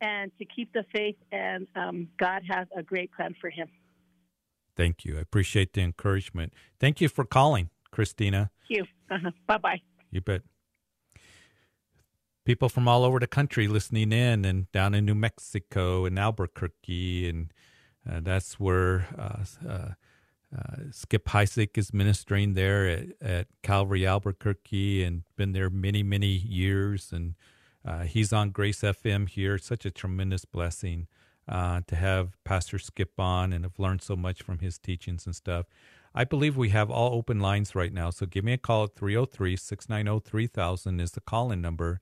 [0.00, 1.16] and to keep the faith.
[1.32, 3.68] And um, God has a great plan for him.
[4.76, 5.18] Thank you.
[5.18, 6.52] I appreciate the encouragement.
[6.78, 8.50] Thank you for calling, Christina.
[8.68, 8.84] Thank you.
[9.10, 9.30] Uh-huh.
[9.46, 9.80] Bye bye.
[10.10, 10.42] You bet.
[12.44, 17.26] People from all over the country listening in, and down in New Mexico and Albuquerque,
[17.26, 17.52] and
[18.08, 19.88] uh, that's where uh, uh
[20.56, 26.28] uh, Skip Heitzig is ministering there at, at, Calvary Albuquerque and been there many, many
[26.28, 27.10] years.
[27.12, 27.34] And
[27.84, 29.58] uh, he's on Grace FM here.
[29.58, 31.08] Such a tremendous blessing
[31.48, 35.34] uh, to have Pastor Skip on, and I've learned so much from his teachings and
[35.34, 35.66] stuff.
[36.16, 38.08] I believe we have all open lines right now.
[38.08, 42.00] So give me a call at 303 690 3000 is the call in number.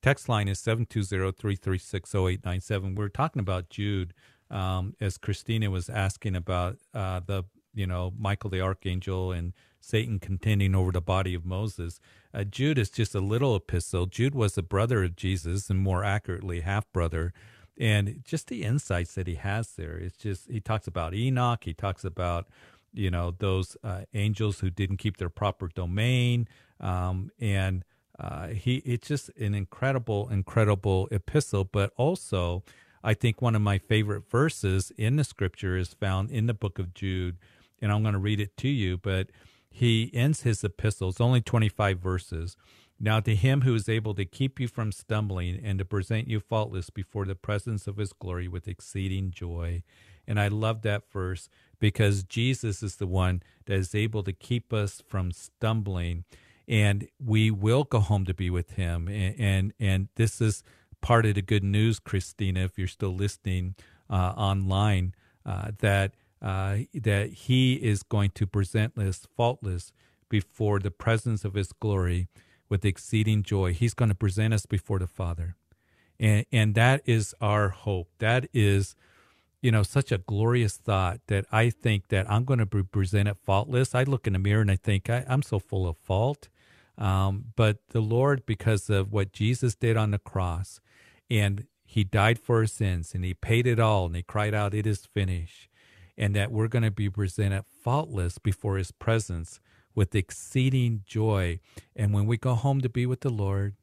[0.00, 2.94] Text line is 720 336 0897.
[2.94, 4.14] We're talking about Jude.
[4.48, 7.42] Um, as Christina was asking about uh, the
[7.76, 12.00] you know, Michael the archangel and Satan contending over the body of Moses.
[12.34, 14.06] Uh, Jude is just a little epistle.
[14.06, 17.32] Jude was the brother of Jesus, and more accurately, half brother.
[17.78, 21.74] And just the insights that he has there, it's just, he talks about Enoch, he
[21.74, 22.48] talks about,
[22.96, 26.48] you know, those uh, angels who didn't keep their proper domain.
[26.80, 27.84] Um, and
[28.18, 32.64] uh, he, it's just an incredible, incredible epistle, but also,
[33.04, 36.78] I think one of my favorite verses in the scripture is found in the book
[36.78, 37.36] of Jude,
[37.80, 38.96] and I'm going to read it to you.
[38.96, 39.28] But
[39.70, 42.56] he ends his epistle it's only 25 verses.
[42.98, 46.40] Now, to him who is able to keep you from stumbling and to present you
[46.40, 49.82] faultless before the presence of his glory with exceeding joy.
[50.26, 54.72] And I love that verse because Jesus is the one that is able to keep
[54.72, 56.24] us from stumbling
[56.68, 59.08] and we will go home to be with him.
[59.08, 60.62] And and, and this is
[61.00, 63.74] part of the good news christina if you're still listening
[64.10, 69.92] uh, online uh, that uh, that he is going to present us faultless
[70.28, 72.28] before the presence of his glory
[72.68, 73.72] with exceeding joy.
[73.72, 75.56] He's going to present us before the father.
[76.18, 78.08] And and that is our hope.
[78.18, 78.96] That is
[79.62, 83.36] you know, such a glorious thought that I think that I'm going to be presented
[83.36, 83.94] faultless.
[83.94, 86.48] I look in the mirror and I think I, am so full of fault.
[86.98, 90.80] Um, but the Lord, because of what Jesus did on the cross,
[91.30, 94.74] and he died for our sins and he paid it all and he cried out,
[94.74, 95.68] It is finished.
[96.18, 99.60] And that we're going to be presented faultless before his presence
[99.94, 101.60] with exceeding joy.
[101.94, 103.76] And when we go home to be with the Lord,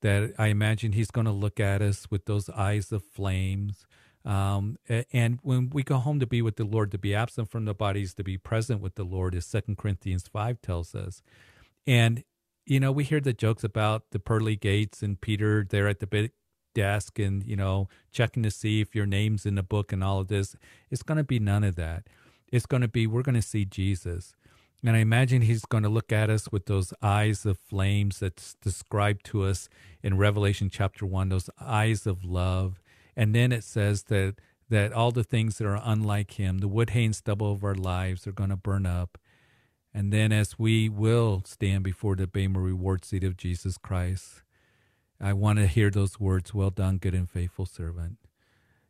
[0.00, 3.86] that I imagine he's going to look at us with those eyes of flames
[4.28, 4.76] um,
[5.10, 7.72] and when we go home to be with the Lord, to be absent from the
[7.72, 11.22] bodies, to be present with the Lord, as Second Corinthians 5 tells us.
[11.86, 12.22] And,
[12.66, 16.06] you know, we hear the jokes about the pearly gates and Peter there at the
[16.06, 16.32] big
[16.74, 20.20] desk and, you know, checking to see if your name's in the book and all
[20.20, 20.54] of this.
[20.90, 22.06] It's going to be none of that.
[22.52, 24.34] It's going to be, we're going to see Jesus.
[24.84, 28.56] And I imagine he's going to look at us with those eyes of flames that's
[28.60, 29.70] described to us
[30.02, 32.82] in Revelation chapter 1, those eyes of love
[33.18, 34.36] and then it says that
[34.70, 37.74] that all the things that are unlike him, the wood, hay, and stubble of our
[37.74, 39.18] lives are going to burn up.
[39.94, 44.42] And then as we will stand before the Bema reward seat of Jesus Christ,
[45.20, 48.18] I want to hear those words, well done, good and faithful servant.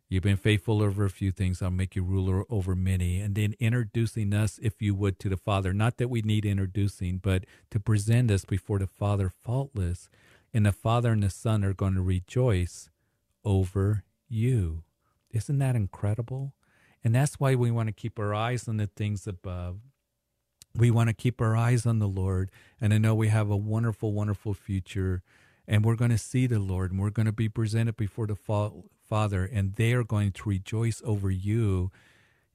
[0.09, 1.61] You've been faithful over a few things.
[1.61, 3.21] I'll make you ruler over many.
[3.21, 5.73] And then introducing us, if you would, to the Father.
[5.73, 10.09] Not that we need introducing, but to present us before the Father faultless.
[10.53, 12.89] And the Father and the Son are going to rejoice
[13.45, 14.83] over you.
[15.31, 16.53] Isn't that incredible?
[17.03, 19.79] And that's why we want to keep our eyes on the things above.
[20.75, 22.51] We want to keep our eyes on the Lord.
[22.79, 25.23] And I know we have a wonderful, wonderful future.
[25.67, 28.35] And we're going to see the Lord and we're going to be presented before the
[29.09, 31.91] Father, and they are going to rejoice over you.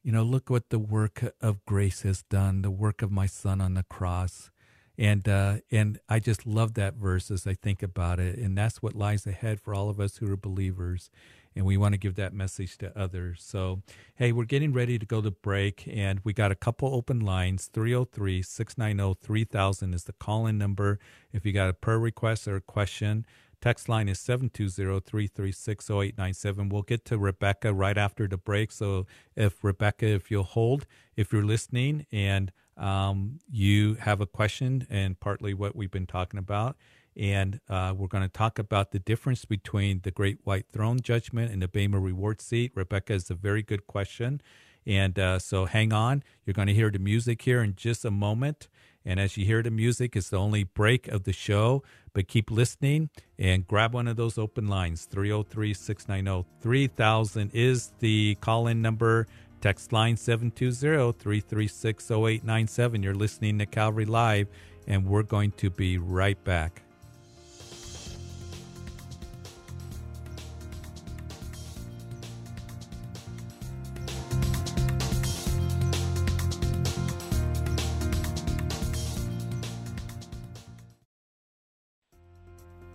[0.03, 3.61] You know, look what the work of grace has done, the work of my Son
[3.61, 4.51] on the cross.
[4.99, 8.37] And uh, and I just love that verse as I think about it.
[8.39, 11.11] And that's what lies ahead for all of us who are believers
[11.57, 13.43] and we want to give that message to others.
[13.45, 13.83] So,
[14.17, 17.67] hey, we're getting ready to go to break, and we got a couple open lines
[17.73, 20.99] 303 690 3000 is the call in number.
[21.33, 23.25] If you got a prayer request or a question,
[23.61, 26.69] text line is 720 336 0897.
[26.69, 28.73] We'll get to Rebecca right after the break.
[28.73, 30.87] So, if Rebecca, if you'll hold,
[31.17, 36.39] if you're listening and um, you have a question and partly what we've been talking
[36.39, 36.77] about,
[37.17, 41.53] and uh, we're going to talk about the difference between the Great White Throne Judgment
[41.53, 42.73] and the Bema Reward Seat.
[42.75, 44.41] Rebecca is a very good question.
[44.87, 46.23] And uh, so hang on.
[46.45, 48.69] You're going to hear the music here in just a moment.
[49.05, 51.83] And as you hear the music, it's the only break of the show.
[52.13, 55.07] But keep listening and grab one of those open lines.
[55.07, 59.27] 303 690 3000 is the call in number.
[59.61, 63.03] Text line 720 336 0897.
[63.03, 64.49] You're listening to Calvary Live,
[64.87, 66.83] and we're going to be right back.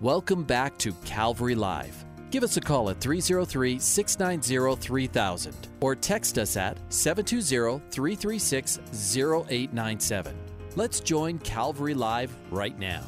[0.02, 2.06] Welcome back to Calvary Live.
[2.32, 10.38] Give us a call at 303 690 3000 or text us at 720 336 0897.
[10.78, 13.04] Let's join Calvary Live right now.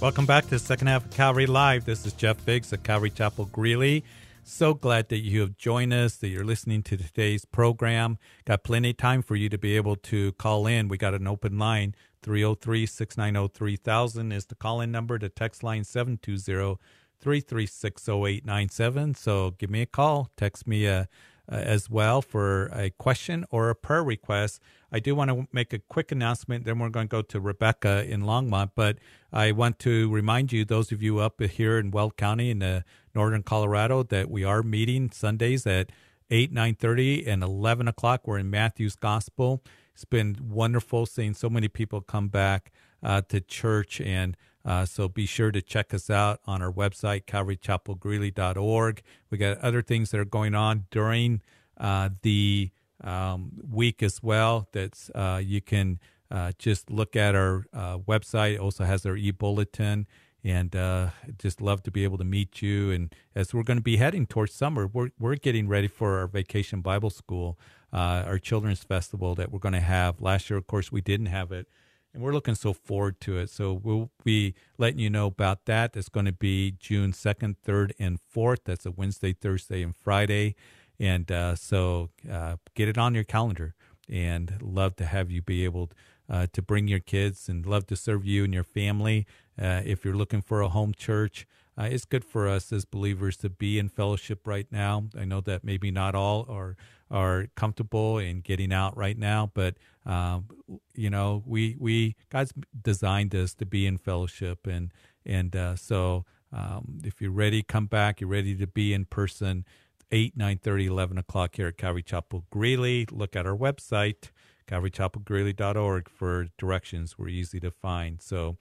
[0.00, 1.84] Welcome back to the second half of Calvary Live.
[1.84, 4.02] This is Jeff Biggs at Calvary Chapel Greeley.
[4.50, 8.16] So glad that you have joined us, that you're listening to today's program.
[8.46, 10.88] Got plenty of time for you to be able to call in.
[10.88, 15.18] We got an open line 303 690 3000 is the call in number.
[15.18, 16.78] The text line 720
[17.20, 19.14] 336 0897.
[19.16, 20.30] So give me a call.
[20.38, 21.04] Text me uh,
[21.52, 24.62] uh, as well for a question or a prayer request.
[24.90, 26.64] I do want to make a quick announcement.
[26.64, 28.70] Then we're going to go to Rebecca in Longmont.
[28.74, 28.98] But
[29.32, 32.84] I want to remind you, those of you up here in Weld County in the
[33.14, 35.90] northern Colorado, that we are meeting Sundays at
[36.30, 38.26] 8, 9.30, and 11 o'clock.
[38.26, 39.62] We're in Matthew's Gospel.
[39.94, 42.70] It's been wonderful seeing so many people come back
[43.02, 47.24] uh, to church, and Uh, so be sure to check us out on our website,
[47.24, 49.02] calvarychapelgreeley.org.
[49.30, 51.40] We got other things that are going on during
[51.78, 52.70] uh, the
[53.02, 58.54] um, week as well That's uh, you can uh, just look at our uh, website.
[58.54, 60.06] It also has our e-bulletin
[60.44, 61.08] and uh,
[61.38, 62.90] just love to be able to meet you.
[62.90, 66.26] And as we're going to be heading towards summer, we're we're getting ready for our
[66.26, 67.58] vacation Bible school,
[67.92, 70.20] uh, our children's festival that we're going to have.
[70.20, 71.66] Last year, of course, we didn't have it,
[72.14, 73.50] and we're looking so forward to it.
[73.50, 75.96] So we'll be letting you know about that.
[75.96, 78.60] It's going to be June second, third, and fourth.
[78.64, 80.54] That's a Wednesday, Thursday, and Friday.
[81.00, 83.74] And uh, so uh, get it on your calendar,
[84.08, 85.90] and love to have you be able.
[86.30, 89.26] Uh, to bring your kids and love to serve you and your family
[89.60, 93.36] uh, if you're looking for a home church, uh, it's good for us as believers
[93.38, 95.04] to be in fellowship right now.
[95.18, 96.76] I know that maybe not all are
[97.10, 100.46] are comfortable in getting out right now, but um,
[100.94, 104.92] you know, we we God's designed us to be in fellowship, and
[105.24, 108.20] and uh, so um, if you're ready, come back.
[108.20, 109.64] You're ready to be in person.
[110.10, 113.06] 8, 9 30, 11 o'clock here at Calvary Chapel Greeley.
[113.10, 114.30] Look at our website,
[114.66, 117.18] calvarychapelgreeley.org for directions.
[117.18, 118.20] We're easy to find.
[118.22, 118.56] So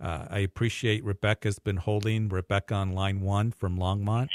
[0.00, 4.28] uh, I appreciate Rebecca's been holding Rebecca on line one from Longmont.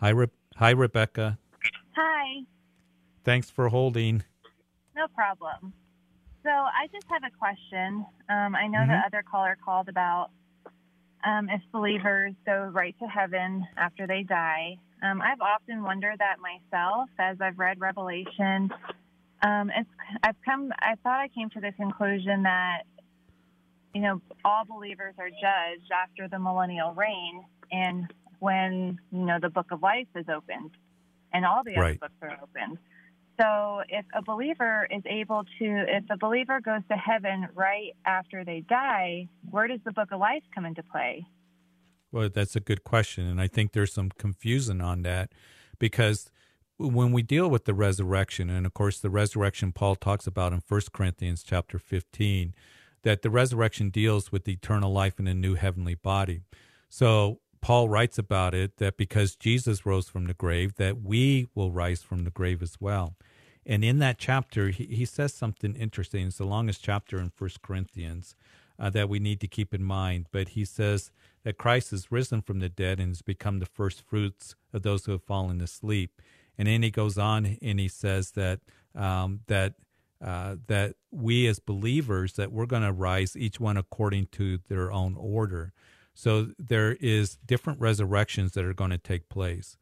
[0.00, 1.38] Hi, Re- hi, Rebecca.
[1.96, 2.40] Hi.
[3.24, 4.22] Thanks for holding.
[4.96, 5.72] No problem.
[6.42, 8.04] So I just have a question.
[8.28, 8.90] Um, I know Mm-hmm.
[8.90, 10.28] the other caller called about
[11.26, 14.76] um, if believers go right to heaven after they die.
[15.02, 18.70] Um, I've often wondered that myself as I've read Revelation.
[19.42, 19.90] Um, it's
[20.22, 22.82] I've come I thought I came to the conclusion that
[23.92, 29.50] you know all believers are judged after the millennial reign and when you know the
[29.50, 30.70] book of life is opened
[31.32, 32.78] and all the other books are opened.
[33.40, 38.44] So if a believer is able to, if a believer goes to heaven right after
[38.44, 41.26] they die, where does the book of life come into play?
[42.14, 43.26] Well, that's a good question.
[43.26, 45.32] And I think there's some confusion on that
[45.80, 46.30] because
[46.76, 50.62] when we deal with the resurrection, and of course, the resurrection Paul talks about in
[50.68, 52.54] 1 Corinthians chapter 15,
[53.02, 56.42] that the resurrection deals with eternal life in a new heavenly body.
[56.88, 61.72] So Paul writes about it that because Jesus rose from the grave, that we will
[61.72, 63.16] rise from the grave as well.
[63.66, 66.28] And in that chapter, he, he says something interesting.
[66.28, 68.36] It's the longest chapter in First Corinthians
[68.78, 70.26] uh, that we need to keep in mind.
[70.30, 71.10] But he says
[71.44, 75.04] that Christ has risen from the dead and has become the first fruits of those
[75.04, 76.20] who have fallen asleep.
[76.58, 78.60] And then he goes on and he says that
[78.94, 79.74] um, that
[80.24, 84.90] uh, that we as believers that we're going to rise each one according to their
[84.90, 85.72] own order.
[86.14, 89.76] So there is different resurrections that are going to take place.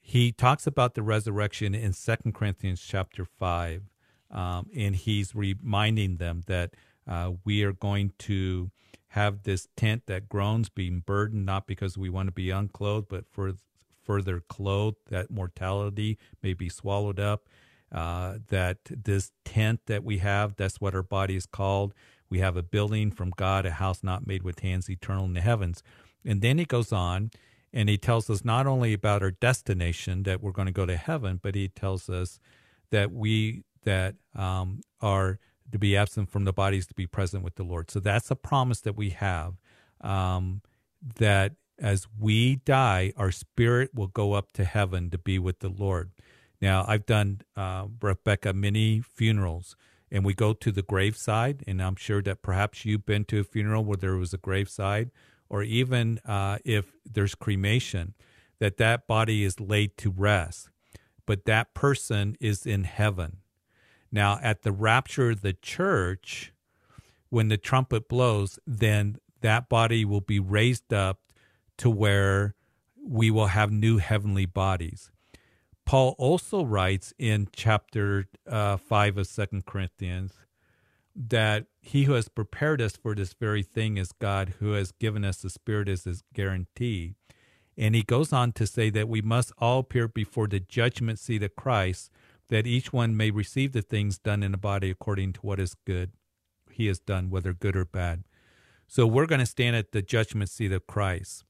[0.00, 3.82] He talks about the resurrection in Second Corinthians chapter five,
[4.30, 6.70] um, and he's reminding them that
[7.06, 8.70] uh, we are going to
[9.08, 13.24] have this tent that groans, being burdened not because we want to be unclothed, but
[13.30, 13.52] for
[14.04, 17.48] further clothed, that mortality may be swallowed up.
[17.90, 21.94] Uh, that this tent that we have, that's what our body is called.
[22.28, 25.40] We have a building from God, a house not made with hands, eternal in the
[25.40, 25.82] heavens.
[26.22, 27.30] And then he goes on
[27.72, 30.96] and he tells us not only about our destination, that we're going to go to
[30.96, 32.38] heaven, but he tells us
[32.90, 35.38] that we that um, are
[35.72, 37.90] to be absent from the bodies to be present with the Lord.
[37.90, 39.54] So that's a promise that we have
[40.00, 40.62] um,
[41.16, 45.68] that as we die, our spirit will go up to heaven to be with the
[45.68, 46.10] Lord.
[46.60, 49.76] Now, I've done, uh, Rebecca, many funerals,
[50.10, 53.44] and we go to the graveside, and I'm sure that perhaps you've been to a
[53.44, 55.10] funeral where there was a graveside,
[55.48, 58.14] or even uh, if there's cremation,
[58.58, 60.68] that that body is laid to rest,
[61.26, 63.38] but that person is in heaven.
[64.10, 66.52] Now, at the rapture of the church,
[67.28, 71.20] when the trumpet blows, then that body will be raised up
[71.78, 72.54] to where
[73.02, 75.10] we will have new heavenly bodies.
[75.84, 80.34] Paul also writes in chapter uh, 5 of Second Corinthians
[81.16, 85.24] that he who has prepared us for this very thing is God, who has given
[85.24, 87.14] us the Spirit as his guarantee.
[87.76, 91.42] And he goes on to say that we must all appear before the judgment seat
[91.42, 92.10] of Christ,
[92.48, 95.74] that each one may receive the things done in the body according to what is
[95.86, 96.12] good
[96.70, 98.24] he has done, whether good or bad.
[98.86, 101.44] So we're going to stand at the judgment seat of Christ.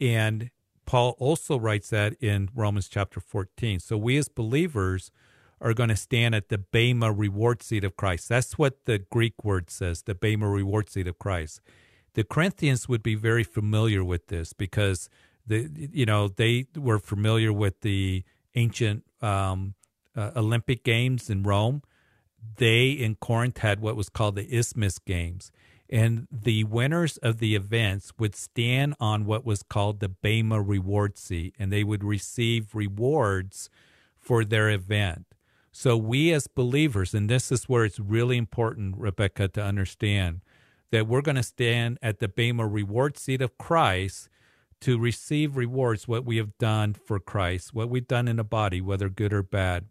[0.00, 0.50] And
[0.84, 3.80] Paul also writes that in Romans chapter 14.
[3.80, 5.10] So we as believers
[5.60, 8.28] are going to stand at the Bema reward seat of Christ.
[8.28, 11.60] That's what the Greek word says, the Bema reward seat of Christ.
[12.12, 15.08] The Corinthians would be very familiar with this because
[15.46, 18.24] the you know they were familiar with the
[18.54, 19.74] ancient um,
[20.16, 21.82] uh, Olympic games in Rome.
[22.56, 25.50] They in Corinth had what was called the Isthmus Games,
[25.88, 31.16] And the winners of the events would stand on what was called the Bema reward
[31.16, 33.70] seat, and they would receive rewards
[34.18, 35.26] for their event.
[35.72, 40.40] So, we as believers, and this is where it's really important, Rebecca, to understand
[40.92, 44.28] that we're going to stand at the Bema reward seat of Christ
[44.82, 48.80] to receive rewards, what we have done for Christ, what we've done in the body,
[48.80, 49.86] whether good or bad.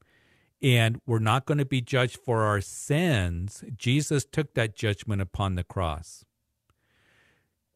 [0.64, 3.64] And we're not going to be judged for our sins.
[3.76, 6.24] Jesus took that judgment upon the cross.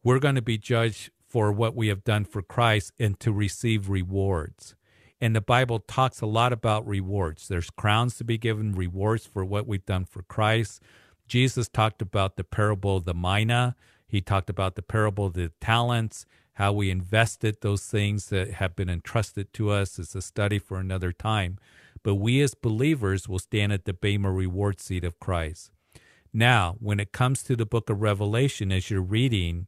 [0.02, 3.90] We're going to be judged for what we have done for Christ and to receive
[3.90, 4.74] rewards.
[5.20, 7.48] And the Bible talks a lot about rewards.
[7.48, 10.82] There's crowns to be given, rewards for what we've done for Christ.
[11.26, 13.76] Jesus talked about the parable of the mina.
[14.06, 16.24] He talked about the parable of the talents
[16.58, 20.80] how we invested those things that have been entrusted to us is a study for
[20.80, 21.56] another time.
[22.02, 25.70] But we as believers will stand at the Bema reward seat of Christ.
[26.32, 29.66] Now, when it comes to the book of Revelation, as you're reading,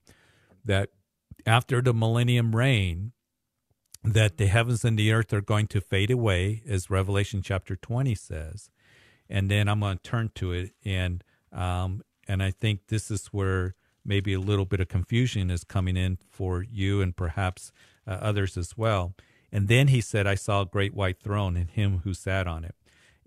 [0.65, 0.91] that
[1.47, 3.13] after the millennium reign,
[4.03, 8.15] that the heavens and the earth are going to fade away, as Revelation chapter 20
[8.15, 8.71] says.
[9.29, 11.23] And then I'm going to turn to it, and
[11.53, 13.75] um, and I think this is where
[14.05, 17.73] maybe a little bit of confusion is coming in for you and perhaps
[18.07, 19.15] uh, others as well.
[19.53, 22.65] And then he said, I saw a great white throne and him who sat on
[22.65, 22.75] it.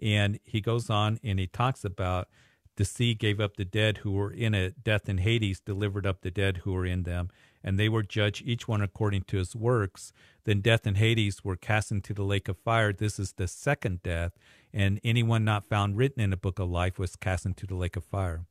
[0.02, 2.28] And he goes on and he talks about
[2.76, 4.84] the sea gave up the dead who were in it.
[4.84, 7.30] Death and Hades delivered up the dead who were in them.
[7.64, 10.12] And they were judged, each one according to his works.
[10.44, 12.92] Then death and Hades were cast into the lake of fire.
[12.92, 14.34] This is the second death.
[14.74, 17.96] And anyone not found written in the book of life was cast into the lake
[17.96, 18.46] of fire.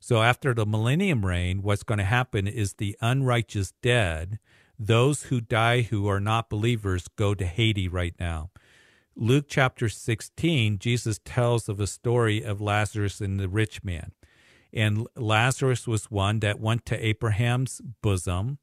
[0.00, 4.40] So after the millennium reign, what's going to happen is the unrighteous dead,
[4.86, 8.50] those who die who are not believers, go to Hades right now.
[9.14, 14.12] Luke chapter 16, Jesus tells of a story of Lazarus and the rich man.
[14.72, 18.58] And Lazarus was one that went to Abraham's bosom,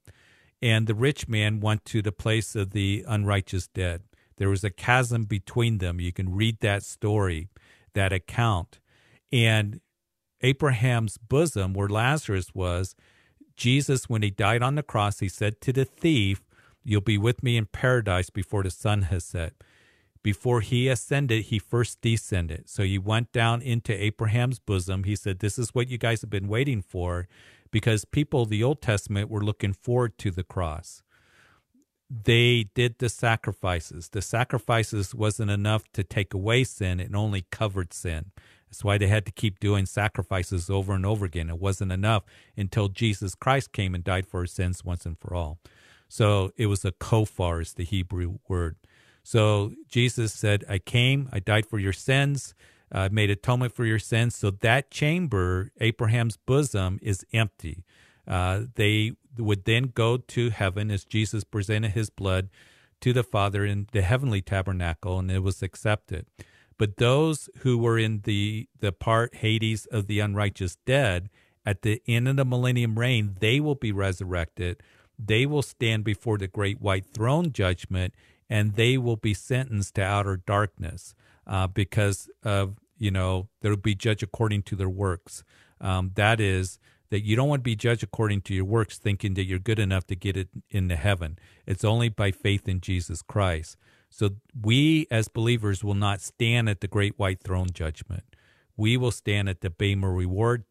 [0.62, 4.02] and the rich man went to the place of the unrighteous dead.
[4.38, 6.02] There was a chasm between them.
[6.02, 7.48] You can read that story,
[7.94, 8.80] that account.
[9.32, 9.80] And
[10.42, 12.96] Abraham's bosom, where Lazarus was,
[13.60, 16.42] Jesus, when he died on the cross, he said to the thief,
[16.82, 19.54] You'll be with me in paradise before the sun has set.
[20.24, 22.70] Before he ascended, he first descended.
[22.70, 25.04] So he went down into Abraham's bosom.
[25.04, 27.28] He said, This is what you guys have been waiting for,
[27.70, 31.04] because people of the Old Testament were looking forward to the cross.
[32.10, 34.10] They did the sacrifices.
[34.10, 38.32] The sacrifices wasn't enough to take away sin, it only covered sin.
[38.70, 41.50] That's why they had to keep doing sacrifices over and over again.
[41.50, 42.24] It wasn't enough
[42.56, 45.58] until Jesus Christ came and died for our sins once and for all.
[46.08, 48.76] So it was a kofar, is the Hebrew word.
[49.24, 52.54] So Jesus said, I came, I died for your sins,
[52.92, 54.36] I made atonement for your sins.
[54.36, 57.84] So that chamber, Abraham's bosom, is empty.
[58.28, 62.50] Uh, they would then go to heaven as Jesus presented his blood
[63.02, 66.26] to the Father in the heavenly tabernacle, and it was accepted.
[66.80, 71.30] But those who were in the, the part Hades of the unrighteous dead,
[71.66, 74.82] at the end of the millennium reign, they will be resurrected.
[75.20, 78.16] They will stand before the great white throne judgment,
[78.50, 81.14] and they will be sentenced to outer darkness
[81.46, 85.44] uh, because of, you know, they'll be judged according to their works.
[85.82, 89.34] Um, that is, that you don't want to be judged according to your works, thinking
[89.34, 91.38] that you're good enough to get it into heaven.
[91.66, 93.76] It's only by faith in Jesus Christ.
[94.10, 98.24] So we as believers will not stand at the great white throne judgment.
[98.76, 100.64] We will stand at the Bema reward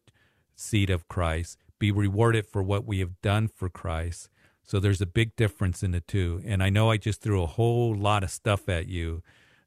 [0.55, 4.29] seat of Christ, be rewarded for what we have done for Christ.
[4.63, 6.41] So there's a big difference in the two.
[6.45, 9.23] And I know I just threw a whole lot of stuff at you,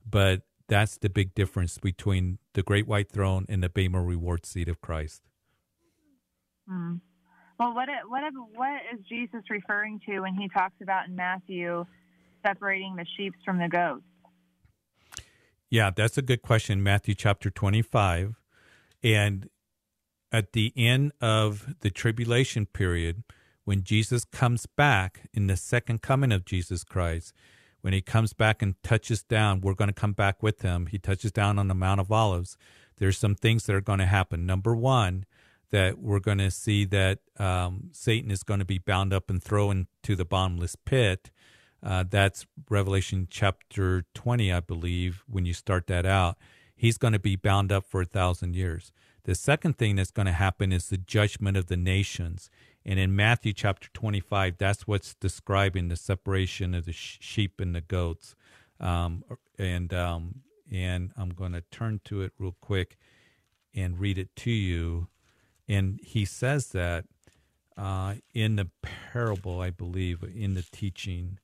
[0.09, 4.69] but that's the big difference between the great white throne and the Bema reward seat
[4.69, 5.23] of Christ.
[6.69, 6.97] Hmm.
[7.59, 8.23] Well, what what
[8.55, 11.85] what is Jesus referring to when he talks about in Matthew
[12.43, 14.03] separating the sheep from the goats?
[15.71, 16.83] Yeah, that's a good question.
[16.83, 18.35] Matthew chapter 25.
[19.03, 19.49] And
[20.31, 23.25] at the end of the tribulation period,
[23.65, 27.33] when Jesus comes back in the second coming of Jesus Christ,
[27.81, 30.87] when he comes back and touches down, we're going to come back with him.
[30.87, 32.57] He touches down on the Mount of Olives.
[32.99, 34.47] There's some things that are going to happen.
[34.47, 35.25] Number one,
[35.71, 39.43] that we're going to see that um, Satan is going to be bound up and
[39.43, 41.31] thrown to the bottomless pit.
[41.83, 46.37] Uh, that's Revelation chapter 20, I believe, when you start that out.
[46.75, 48.93] He's going to be bound up for a thousand years.
[49.25, 52.51] The second thing that's going to happen is the judgment of the nations.
[52.85, 57.81] And in Matthew chapter 25, that's what's describing the separation of the sheep and the
[57.81, 58.35] goats.
[58.81, 59.25] Um,
[59.59, 62.97] and, um, and I'm going to turn to it real quick
[63.75, 65.09] and read it to you.
[65.69, 67.05] and he says that
[67.77, 71.39] uh, in the parable, I believe, in the teaching,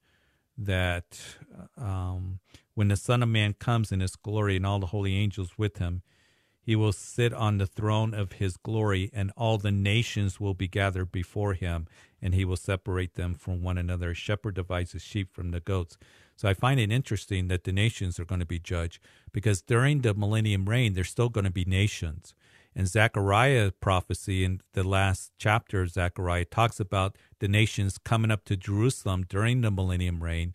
[0.59, 1.21] that
[1.77, 2.41] um,
[2.75, 5.79] when the Son of Man comes in his glory and all the holy angels with
[5.79, 6.03] him,
[6.61, 10.69] he will sit on the throne of his glory, and all the nations will be
[10.69, 11.87] gathered before him,
[12.21, 14.11] and he will separate them from one another.
[14.11, 15.97] A shepherd divides his sheep from the goats.
[16.37, 19.03] So I find it interesting that the nations are going to be judged
[19.33, 22.35] because during the millennium reign, there's still going to be nations.
[22.79, 28.45] And Zechariah prophecy in the last chapter of Zechariah talks about the nations coming up
[28.45, 30.55] to Jerusalem during the millennium reign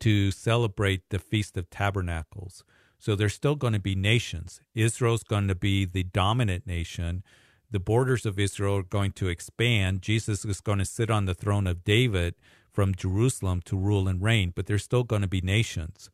[0.00, 2.64] to celebrate the Feast of Tabernacles.
[2.98, 4.62] So there's still going to be nations.
[4.74, 7.22] Israel's going to be the dominant nation.
[7.70, 10.00] The borders of Israel are going to expand.
[10.00, 12.34] Jesus is going to sit on the throne of David
[12.72, 16.08] from Jerusalem to rule and reign, but there's still going to be nations.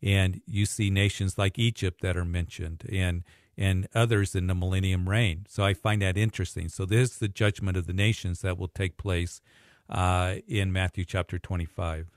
[0.00, 3.24] And you see nations like Egypt that are mentioned and
[3.60, 5.44] and others in the millennium reign.
[5.48, 6.68] So I find that interesting.
[6.68, 9.40] So this is the judgment of the nations that will take place
[9.88, 12.08] uh, in Matthew chapter 25.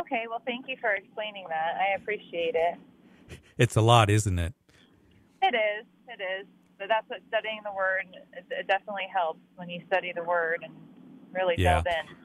[0.00, 1.76] Okay, well, thank you for explaining that.
[1.78, 3.38] I appreciate it.
[3.56, 4.52] It's a lot, isn't it?
[5.40, 5.86] It is.
[6.08, 6.46] It is.
[6.78, 10.74] But that's what studying the Word, it, definitely helps when you study the Word and
[11.32, 11.74] really yeah.
[11.74, 12.23] delve in.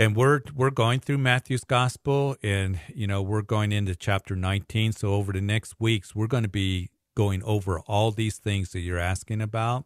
[0.00, 4.92] And we're we're going through Matthew's gospel, and you know we're going into chapter 19.
[4.92, 8.78] So over the next weeks, we're going to be going over all these things that
[8.78, 9.84] you're asking about,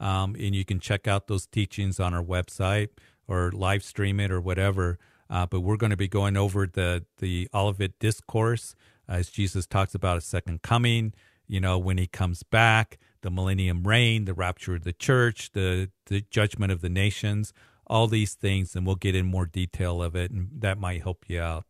[0.00, 2.88] um, and you can check out those teachings on our website
[3.28, 4.98] or live stream it or whatever.
[5.28, 8.74] Uh, but we're going to be going over the the Olivet discourse
[9.06, 11.12] as Jesus talks about a second coming.
[11.46, 15.90] You know, when he comes back, the millennium reign, the rapture of the church, the
[16.06, 17.52] the judgment of the nations,
[17.90, 21.24] all these things, and we'll get in more detail of it, and that might help
[21.26, 21.64] you out.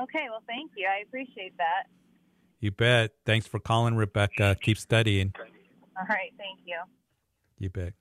[0.00, 0.86] Okay, well, thank you.
[0.88, 1.88] I appreciate that.
[2.60, 3.10] You bet.
[3.26, 4.56] Thanks for calling, Rebecca.
[4.62, 5.34] Keep studying.
[5.98, 6.78] All right, thank you.
[7.58, 7.94] You bet.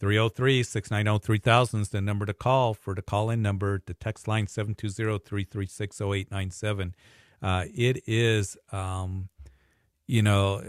[0.00, 3.80] 303 690 3000 is the number to call for the call in number.
[3.86, 6.94] The text line 720 336 0897.
[7.40, 9.28] Uh, it is, um,
[10.06, 10.62] you know,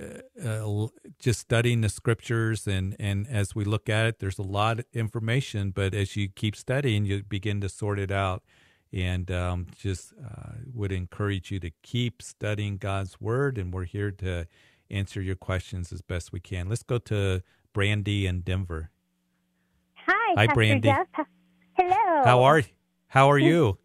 [0.43, 0.87] uh, uh,
[1.19, 4.85] just studying the scriptures, and, and as we look at it, there's a lot of
[4.93, 8.43] information, but as you keep studying, you begin to sort it out.
[8.93, 14.11] And um, just uh, would encourage you to keep studying God's word, and we're here
[14.11, 14.47] to
[14.89, 16.69] answer your questions as best we can.
[16.69, 17.41] Let's go to
[17.73, 18.91] Brandy in Denver.
[19.95, 20.87] Hi, Hi, Pastor Brandy.
[20.87, 21.27] Jeff.
[21.73, 22.23] Hello.
[22.23, 22.63] How are
[23.07, 23.79] How are you?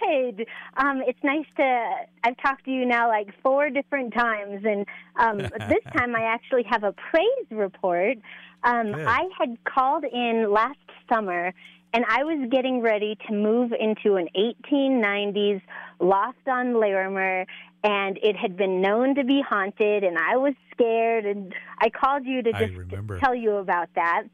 [0.00, 0.46] Good.
[0.76, 1.90] Um, it's nice to.
[2.24, 4.86] I've talked to you now like four different times, and
[5.16, 5.38] um,
[5.68, 8.18] this time I actually have a praise report.
[8.64, 10.78] Um, I had called in last
[11.08, 11.52] summer,
[11.92, 15.62] and I was getting ready to move into an 1890s
[16.00, 17.46] loft on Larimer,
[17.84, 22.26] and it had been known to be haunted, and I was scared, and I called
[22.26, 24.24] you to just tell you about that.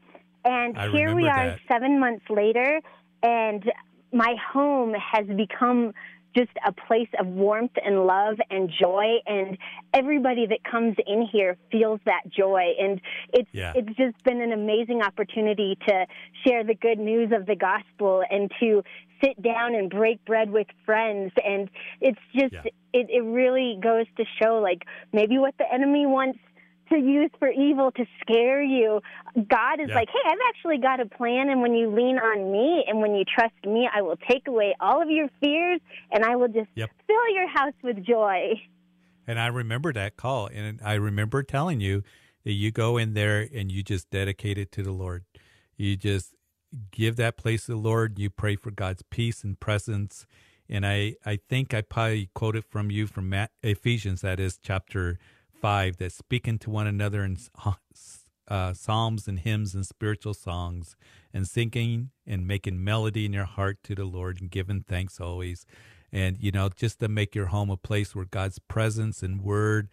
[0.45, 1.59] And I here we are that.
[1.71, 2.81] seven months later,
[3.21, 3.71] and
[4.13, 5.93] my home has become
[6.35, 9.57] just a place of warmth and love and joy and
[9.93, 12.99] everybody that comes in here feels that joy and
[13.31, 13.73] it's yeah.
[13.75, 16.05] it's just been an amazing opportunity to
[16.45, 18.81] share the good news of the gospel and to
[19.23, 21.69] sit down and break bread with friends and
[22.01, 22.61] it's just yeah.
[22.93, 26.39] it, it really goes to show like maybe what the enemy wants
[26.89, 29.01] to use for evil to scare you.
[29.35, 29.95] God is Yeah.
[29.95, 33.15] like, hey, I've actually got a plan, and when you lean on me and when
[33.15, 35.79] you trust me, I will take away all of your fears
[36.11, 36.91] and I will just Yep.
[37.07, 38.61] fill your house with joy.
[39.25, 42.03] And I remember that call, and I remember telling you
[42.43, 45.23] that you go in there and you just dedicate it to the Lord.
[45.77, 46.33] You just
[46.91, 48.19] give that place to the Lord.
[48.19, 50.25] You pray for God's peace and presence.
[50.69, 55.19] And I, I think I probably quoted from you from Matt, Ephesians, that is chapter
[55.63, 57.37] five, that speaking to one another in
[58.49, 60.97] uh, psalms and hymns and spiritual songs,
[61.33, 65.65] and singing and making melody in your heart to the Lord and giving thanks always.
[66.11, 69.87] And you know just to make your home a place where god's presence and word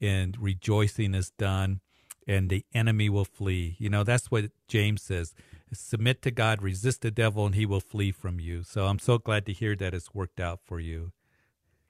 [0.00, 1.80] and rejoicing is done
[2.26, 3.76] and the enemy will flee.
[3.78, 5.34] You know that's what james says
[5.72, 8.64] submit to god resist the devil and he will flee from you.
[8.64, 11.12] So i'm so glad to hear that it's worked out for you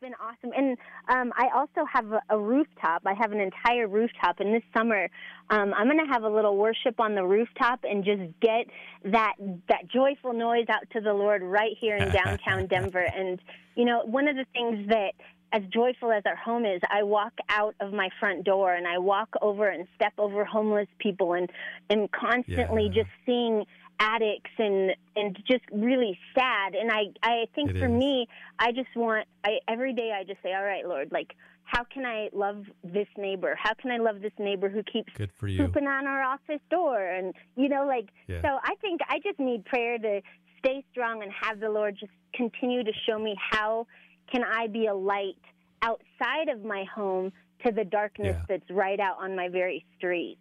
[0.03, 0.51] been awesome.
[0.55, 0.77] And
[1.09, 3.03] um, I also have a, a rooftop.
[3.07, 4.41] I have an entire rooftop.
[4.41, 5.09] And this summer,
[5.49, 8.67] um, I'm going to have a little worship on the rooftop and just get
[9.05, 9.35] that
[9.69, 13.07] that joyful noise out to the Lord right here in downtown Denver.
[13.17, 13.41] And
[13.77, 15.13] you know, one of the things that
[15.55, 18.99] as joyful as our home is, I walk out of my front door and I
[18.99, 21.49] walk over and step over homeless people and
[21.89, 23.03] and constantly Yeah.
[23.03, 23.65] just seeing
[24.01, 26.75] addicts and and just really sad.
[26.75, 27.91] And I I think it for is.
[27.91, 28.27] me,
[28.59, 31.35] I just want I every day I just say, all right, Lord, like
[31.65, 33.57] how can I love this neighbor?
[33.61, 35.65] How can I love this neighbor who keeps Good for you.
[35.65, 37.05] pooping on our office door?
[37.07, 38.43] And you know, like yeah.
[38.43, 40.21] so I think I just need prayer to
[40.59, 43.87] stay strong and have the Lord just continue to show me how
[44.31, 45.39] can I be a light
[45.83, 47.33] outside of my home
[47.65, 48.45] to the darkness yeah.
[48.49, 50.39] that's right out on my very street.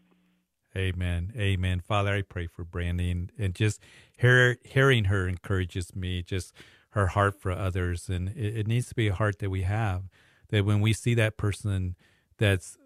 [0.75, 1.33] Amen.
[1.37, 1.81] Amen.
[1.81, 3.81] Father, I pray for Brandy and, and just
[4.17, 6.53] hear, hearing her encourages me, just
[6.91, 8.09] her heart for others.
[8.09, 10.03] And it, it needs to be a heart that we have
[10.49, 11.95] that when we see that person
[12.37, 12.77] that's,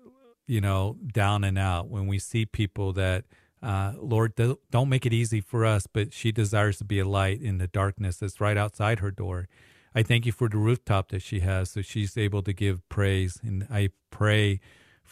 [0.48, 3.26] you know, down and out, when we see people that,
[3.62, 4.34] uh, Lord,
[4.72, 7.68] don't make it easy for us, but she desires to be a light in the
[7.68, 9.48] darkness that's right outside her door.
[9.94, 13.40] I thank you for the rooftop that she has, so she's able to give praise.
[13.44, 14.60] And I pray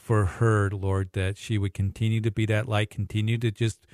[0.03, 3.87] for her, Lord, that she would continue to be that light, continue to just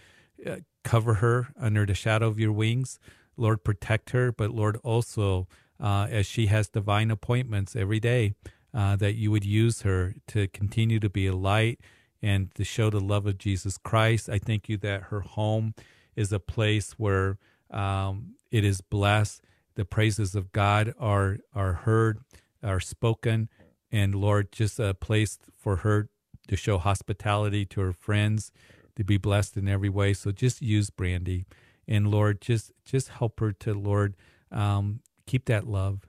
[0.46, 3.00] uh, cover her under the shadow of your wings.
[3.38, 5.48] Lord, protect her, but Lord, also
[5.80, 8.34] uh, as she has divine appointments every day,
[8.74, 11.80] uh, that you would use her to continue to be a light
[12.24, 14.30] and to show the love of Jesus Christ.
[14.30, 15.76] I thank you that her home
[16.16, 17.38] is a place where
[17.70, 19.44] um, it is blessed
[19.76, 22.20] the praises of God are are heard,
[22.62, 23.48] are spoken,
[23.92, 26.10] and Lord, just a place for her
[26.48, 28.52] to show hospitality to her friends,
[28.96, 30.14] to be blessed in every way.
[30.14, 31.46] So just use Brandy,
[31.88, 34.16] and Lord, just just help her to Lord
[34.52, 36.08] um, keep that love,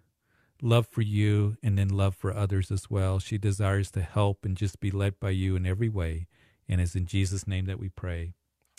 [0.62, 3.18] love for you, and then love for others as well.
[3.18, 6.26] She desires to help and just be led by you in every way,
[6.68, 8.34] and it's in Jesus' name that we pray.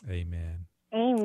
[0.10, 0.71] Amen.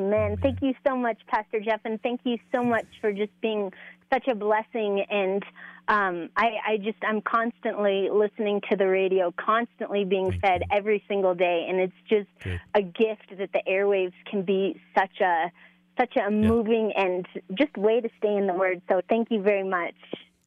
[0.07, 0.37] Amen.
[0.41, 3.73] Thank you so much, Pastor Jeff, and thank you so much for just being
[4.13, 5.05] such a blessing.
[5.11, 5.43] And
[5.89, 10.77] um, I, I, just, I'm constantly listening to the radio, constantly being thank fed you.
[10.77, 12.61] every single day, and it's just Good.
[12.75, 15.51] a gift that the airwaves can be such a
[15.99, 18.83] such a moving and just way to stay in the Word.
[18.87, 19.95] So thank you very much.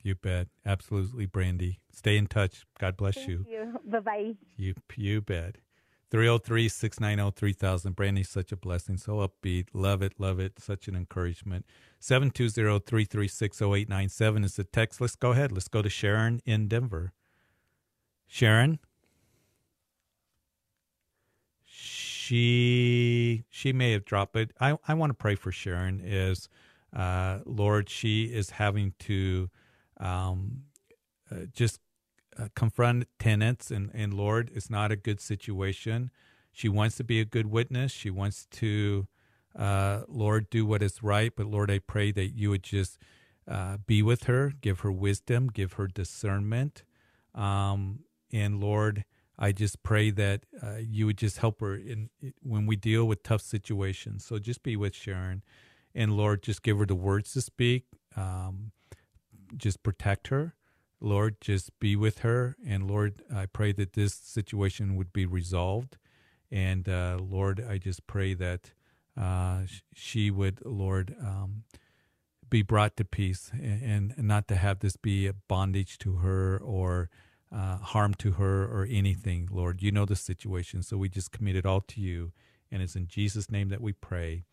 [0.03, 0.47] You bet.
[0.63, 1.79] Absolutely, Brandy.
[1.91, 2.65] Stay in touch.
[2.79, 3.45] God bless Thank you.
[3.49, 3.79] you.
[3.83, 4.33] Bye bye.
[4.57, 5.55] You, you bet.
[6.11, 7.95] 303 690 3000.
[7.95, 8.97] Brandy's such a blessing.
[8.97, 9.67] So upbeat.
[9.73, 10.13] Love it.
[10.17, 10.59] Love it.
[10.59, 11.65] Such an encouragement.
[11.99, 15.01] 720 336 0897 is the text.
[15.01, 15.51] Let's go ahead.
[15.51, 17.13] Let's go to Sharon in Denver.
[18.27, 18.79] Sharon?
[21.65, 24.51] She she may have dropped it.
[24.59, 26.47] I, I want to pray for Sharon is
[26.95, 29.49] uh, Lord, she is having to
[29.99, 30.63] um,
[31.31, 31.79] uh, just
[32.55, 36.11] confront tenants and, and Lord, it's not a good situation.
[36.51, 37.91] She wants to be a good witness.
[37.91, 39.07] She wants to,
[39.57, 41.31] uh, Lord, do what is right.
[41.35, 42.97] But Lord, I pray that you would just
[43.47, 46.83] uh, be with her, give her wisdom, give her discernment.
[47.33, 47.99] Um,
[48.31, 49.05] and Lord,
[49.37, 53.05] I just pray that uh, you would just help her in, in, when we deal
[53.05, 54.25] with tough situations.
[54.25, 55.43] So just be with Sharon,
[55.95, 57.85] and Lord, just give her the words to speak.
[58.17, 58.71] Um,
[59.55, 60.53] just protect her,
[61.01, 62.55] Lord, just be with her.
[62.65, 65.97] And Lord, I pray that this situation would be resolved.
[66.51, 68.71] And uh, Lord, I just pray that
[69.19, 69.61] uh,
[69.93, 71.63] she would, Lord, um,
[72.49, 76.57] be brought to peace and, and, not to have this be a bondage to her
[76.57, 77.09] or
[77.51, 79.81] uh, harm to her or anything, Lord.
[79.81, 80.81] You know the situation.
[80.81, 82.31] So we just commit it all to you.
[82.71, 84.43] And it's in Jesus' name that we pray.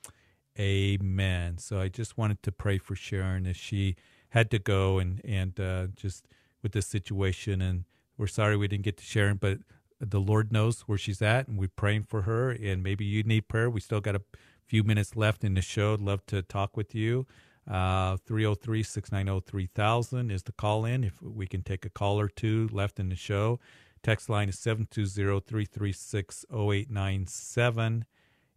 [0.58, 1.58] Amen.
[1.58, 3.96] So I just wanted to pray for Sharon as she
[4.30, 6.26] had to go and and uh, just
[6.62, 7.60] with this situation.
[7.60, 7.84] And
[8.16, 9.58] we're sorry we didn't get to Sharon, but
[10.00, 12.50] the Lord knows where she's at, and we're praying for her.
[12.50, 13.70] And maybe you need prayer.
[13.70, 14.22] We still got a
[14.66, 15.94] few minutes left in the show.
[15.94, 17.26] I'd love to talk with you.
[17.68, 21.02] Uh, 303 690 3000 is the call in.
[21.02, 23.58] If we can take a call or two left in the show,
[24.02, 28.04] text line is 720 336 0897.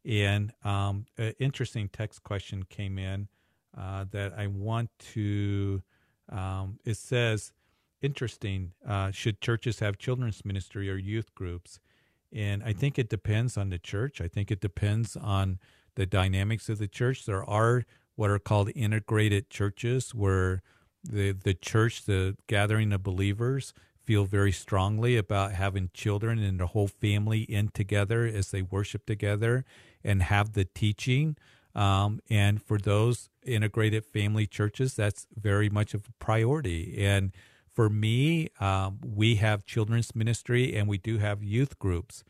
[0.05, 3.28] And um, an interesting text question came in
[3.78, 5.82] uh, that I want to.
[6.32, 7.53] Um, it says,
[8.01, 8.74] interesting.
[8.88, 11.80] Uh, should churches have children's ministry or youth groups?
[12.32, 14.22] And I think it depends on the church.
[14.22, 15.59] I think it depends on
[15.95, 17.26] the dynamics of the church.
[17.26, 20.61] There are what are called integrated churches where
[21.03, 26.67] the the church, the gathering of believers, feel very strongly about having children and the
[26.67, 29.65] whole family in together as they worship together
[30.03, 31.38] and have the teaching.
[31.76, 37.03] Um, and for those integrated family churches, that's very much of a priority.
[37.05, 37.32] And
[37.72, 42.24] for me, um, we have children's ministry and we do have youth groups.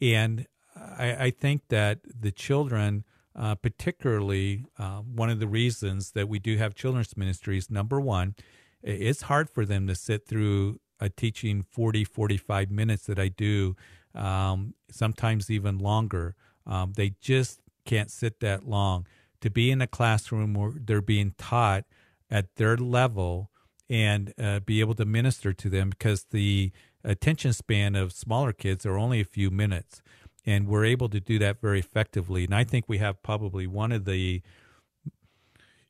[0.00, 3.04] And I, I think that the children,
[3.36, 8.34] uh, particularly, uh, one of the reasons that we do have children's ministries, number one,
[8.82, 13.76] it's hard for them to sit through a teaching 40, 45 minutes that I do,
[14.14, 16.34] um, sometimes even longer.
[16.66, 19.06] Um, they just can't sit that long.
[19.40, 21.84] To be in a classroom where they're being taught
[22.30, 23.50] at their level
[23.90, 26.72] and uh, be able to minister to them because the
[27.04, 30.02] attention span of smaller kids are only a few minutes.
[30.46, 32.44] And we're able to do that very effectively.
[32.44, 34.42] And I think we have probably one of the,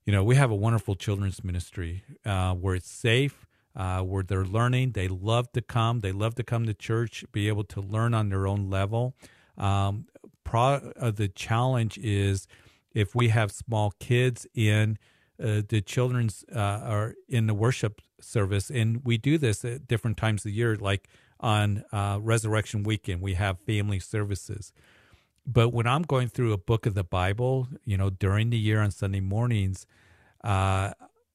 [0.05, 4.45] you know, we have a wonderful children's ministry uh, where it's safe, uh, where they're
[4.45, 4.92] learning.
[4.92, 6.01] They love to come.
[6.01, 9.14] They love to come to church, be able to learn on their own level.
[9.57, 10.07] Um,
[10.44, 12.46] pro, uh, the challenge is
[12.92, 14.98] if we have small kids in
[15.42, 20.16] uh, the children's uh, are in the worship service, and we do this at different
[20.16, 21.09] times of the year, like
[21.40, 24.72] on uh, Resurrection Weekend, we have family services.
[25.46, 28.80] But when I'm going through a book of the Bible, you know, during the year
[28.80, 29.86] on Sunday mornings,
[30.42, 30.92] uh,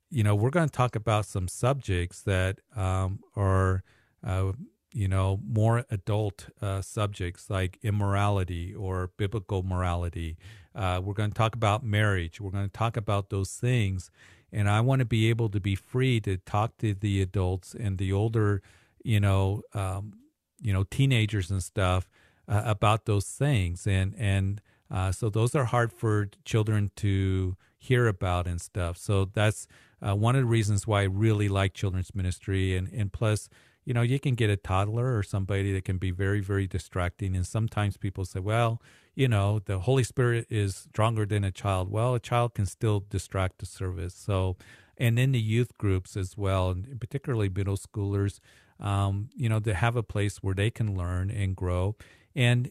[0.09, 3.83] you know, we're going to talk about some subjects that um, are,
[4.25, 4.53] uh,
[4.91, 10.37] you know, more adult uh, subjects like immorality or biblical morality.
[10.73, 12.41] Uh, we're going to talk about marriage.
[12.41, 14.09] We're going to talk about those things.
[14.51, 17.97] And I want to be able to be free to talk to the adults and
[17.97, 18.61] the older,
[19.03, 20.13] you know, um,
[20.59, 22.09] you know, teenagers and stuff
[22.47, 23.85] uh, about those things.
[23.85, 24.61] And, and,
[24.91, 28.97] uh, so those are hard for children to hear about and stuff.
[28.97, 29.67] So that's
[30.01, 32.75] uh, one of the reasons why I really like children's ministry.
[32.75, 33.49] And, and plus,
[33.89, 37.35] you know, you can get a toddler or somebody that can be very, very distracting.
[37.35, 38.83] And sometimes people say, well,
[39.15, 41.89] you know, the Holy Spirit is stronger than a child.
[41.89, 44.13] Well, a child can still distract the service.
[44.13, 44.57] So,
[44.95, 48.39] and in the youth groups as well, and particularly middle schoolers,
[48.79, 51.95] um, you know, to have a place where they can learn and grow.
[52.35, 52.69] And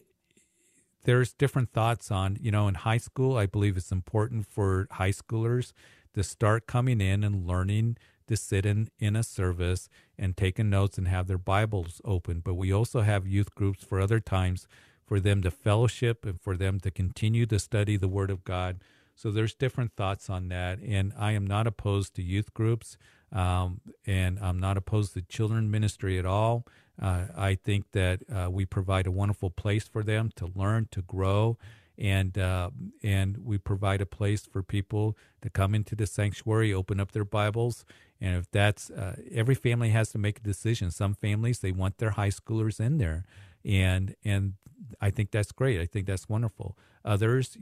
[1.03, 5.11] there's different thoughts on, you know, in high school, I believe it's important for high
[5.11, 5.73] schoolers
[6.13, 7.97] to start coming in and learning
[8.29, 12.39] to sit in, in a service and taking notes and have their Bibles open.
[12.39, 14.67] But we also have youth groups for other times
[15.05, 18.79] for them to fellowship and for them to continue to study the Word of God.
[19.15, 20.79] So there's different thoughts on that.
[20.79, 22.97] And I am not opposed to youth groups
[23.31, 26.65] um, and I'm not opposed to children ministry at all.
[27.01, 31.01] Uh, I think that uh, we provide a wonderful place for them to learn, to
[31.01, 31.57] grow,
[31.99, 32.69] and uh,
[33.03, 37.25] and we provide a place for people to come into the sanctuary, open up their
[37.25, 37.85] Bibles,
[38.21, 40.91] and if that's uh, every family has to make a decision.
[40.91, 43.25] Some families they want their high schoolers in there,
[43.65, 44.53] and and
[45.01, 45.81] I think that's great.
[45.81, 46.77] I think that's wonderful.
[47.03, 47.57] Others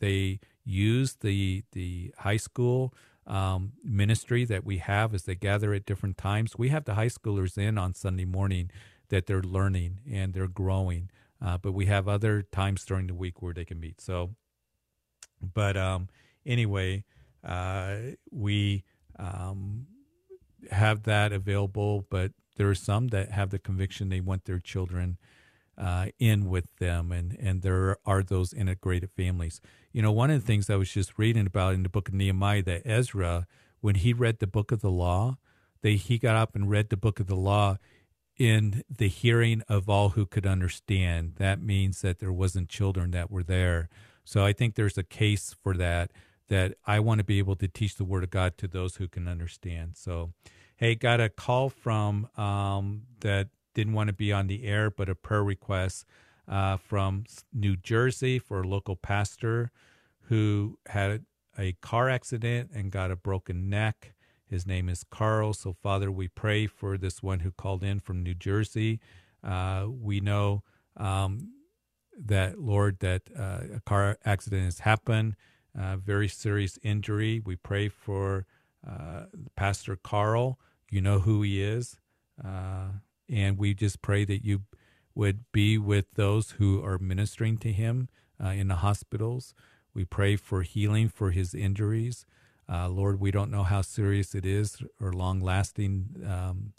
[0.00, 2.94] they use the the high school
[3.26, 6.56] um, ministry that we have as they gather at different times.
[6.56, 8.70] We have the high schoolers in on Sunday morning
[9.08, 11.10] that they're learning and they're growing.
[11.44, 14.00] Uh, but we have other times during the week where they can meet.
[14.00, 14.30] So,
[15.40, 16.08] but um,
[16.46, 17.04] anyway,
[17.44, 17.96] uh,
[18.30, 18.84] we
[19.18, 19.86] um,
[20.70, 22.06] have that available.
[22.08, 25.18] But there are some that have the conviction they want their children
[25.76, 29.60] uh, in with them, and and there are those integrated families.
[29.92, 32.14] You know, one of the things I was just reading about in the book of
[32.14, 33.46] Nehemiah that Ezra,
[33.80, 35.38] when he read the book of the law,
[35.82, 37.78] they he got up and read the book of the law
[38.38, 41.34] in the hearing of all who could understand.
[41.36, 43.88] That means that there wasn't children that were there.
[44.24, 46.12] So I think there's a case for that.
[46.48, 49.08] That I want to be able to teach the word of God to those who
[49.08, 49.92] can understand.
[49.96, 50.32] So,
[50.76, 55.08] hey, got a call from um, that didn't want to be on the air, but
[55.08, 56.04] a prayer request
[56.46, 57.24] uh, from
[57.54, 59.70] New Jersey for a local pastor
[60.22, 61.24] who had
[61.58, 64.12] a car accident and got a broken neck.
[64.52, 65.54] His name is Carl.
[65.54, 69.00] So, Father, we pray for this one who called in from New Jersey.
[69.42, 70.62] Uh, we know
[70.98, 71.52] um,
[72.18, 75.36] that, Lord, that uh, a car accident has happened,
[75.78, 77.40] uh, very serious injury.
[77.42, 78.44] We pray for
[78.86, 79.24] uh,
[79.56, 80.58] Pastor Carl.
[80.90, 81.96] You know who he is.
[82.44, 82.88] Uh,
[83.30, 84.64] and we just pray that you
[85.14, 88.10] would be with those who are ministering to him
[88.42, 89.54] uh, in the hospitals.
[89.94, 92.26] We pray for healing for his injuries.
[92.68, 96.72] Uh, Lord, we don't know how serious it is or long lasting um,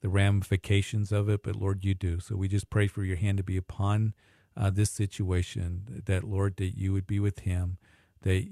[0.00, 2.20] the ramifications of it, but Lord, you do.
[2.20, 4.14] So we just pray for your hand to be upon
[4.56, 7.78] uh, this situation, that Lord, that you would be with him,
[8.22, 8.46] that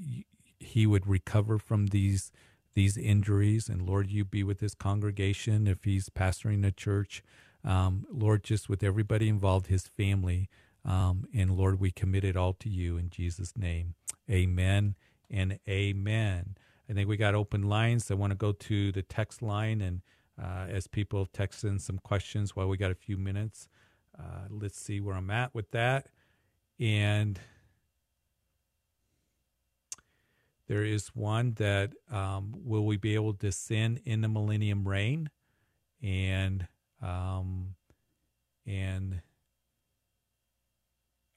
[0.60, 2.32] he would recover from these
[2.74, 7.24] these injuries, and Lord, you be with his congregation if he's pastoring a church.
[7.64, 10.48] Um, Lord, just with everybody involved, his family.
[10.84, 13.94] Um, and Lord, we commit it all to you in Jesus' name.
[14.30, 14.94] Amen
[15.28, 16.56] and amen.
[16.88, 18.10] I think we got open lines.
[18.10, 20.00] I want to go to the text line and
[20.40, 23.68] uh, as people text in some questions while we got a few minutes.
[24.18, 26.08] Uh, let's see where I'm at with that.
[26.80, 27.38] And
[30.68, 35.30] there is one that um, will we be able to sin in the millennium reign?
[36.02, 36.68] And
[37.02, 37.74] um,
[38.66, 39.22] and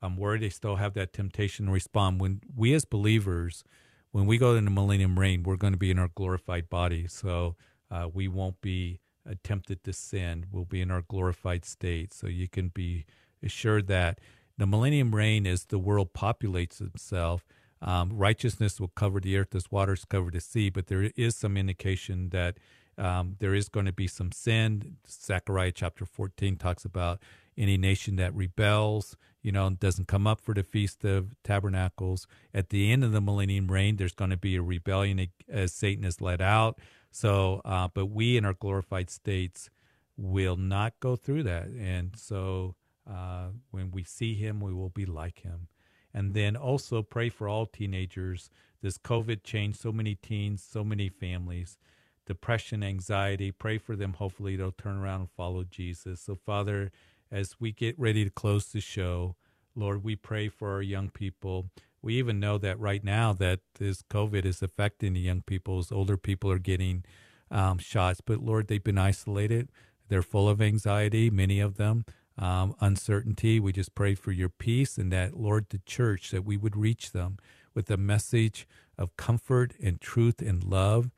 [0.01, 2.19] I'm worried they still have that temptation to respond.
[2.19, 3.63] When we as believers,
[4.11, 7.07] when we go into the millennium reign, we're going to be in our glorified body.
[7.07, 7.55] So
[7.89, 8.99] uh, we won't be
[9.43, 10.45] tempted to sin.
[10.51, 12.13] We'll be in our glorified state.
[12.13, 13.05] So you can be
[13.43, 14.19] assured that
[14.57, 17.45] the millennium reign, as the world populates itself,
[17.81, 20.69] um, righteousness will cover the earth as waters cover the sea.
[20.69, 22.57] But there is some indication that
[22.97, 24.97] um, there is going to be some sin.
[25.09, 27.21] Zechariah chapter 14 talks about
[27.61, 32.25] any nation that rebels, you know, doesn't come up for the Feast of Tabernacles.
[32.53, 36.03] At the end of the millennium reign, there's going to be a rebellion as Satan
[36.03, 36.79] is let out.
[37.11, 39.69] So, uh, but we in our glorified states
[40.17, 41.67] will not go through that.
[41.67, 42.75] And so
[43.09, 45.67] uh, when we see him, we will be like him.
[46.13, 48.49] And then also pray for all teenagers.
[48.81, 51.77] This COVID changed so many teens, so many families.
[52.25, 54.13] Depression, anxiety, pray for them.
[54.13, 56.21] Hopefully, they'll turn around and follow Jesus.
[56.21, 56.91] So, Father,
[57.31, 59.35] as we get ready to close the show,
[59.75, 61.69] Lord, we pray for our young people.
[62.01, 65.79] We even know that right now that this COVID is affecting the young people.
[65.79, 67.05] As older people are getting
[67.49, 69.69] um, shots, but Lord, they've been isolated.
[70.09, 72.05] They're full of anxiety, many of them,
[72.37, 73.59] um, uncertainty.
[73.59, 77.11] We just pray for your peace and that, Lord, the church, that we would reach
[77.11, 77.37] them
[77.73, 78.67] with a message
[78.97, 81.11] of comfort and truth and love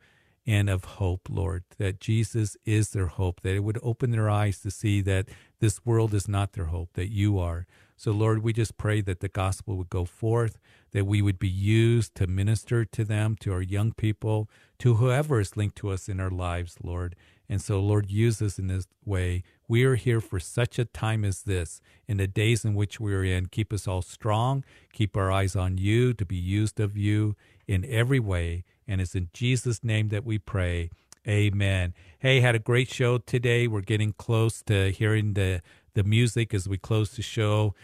[0.46, 4.60] and of hope, Lord, that Jesus is their hope, that it would open their eyes
[4.60, 5.26] to see that
[5.60, 7.66] this world is not their hope, that you are.
[7.96, 10.58] So, Lord, we just pray that the gospel would go forth,
[10.92, 14.48] that we would be used to minister to them, to our young people,
[14.80, 17.16] to whoever is linked to us in our lives, Lord.
[17.48, 19.44] And so, Lord, use us in this way.
[19.68, 23.14] We are here for such a time as this, in the days in which we
[23.14, 23.46] are in.
[23.46, 27.36] Keep us all strong, keep our eyes on you, to be used of you
[27.66, 28.64] in every way.
[28.86, 30.90] And it's in Jesus' name that we pray.
[31.26, 31.94] Amen.
[32.18, 33.66] Hey, had a great show today.
[33.66, 35.62] We're getting close to hearing the,
[35.94, 37.74] the music as we close the show.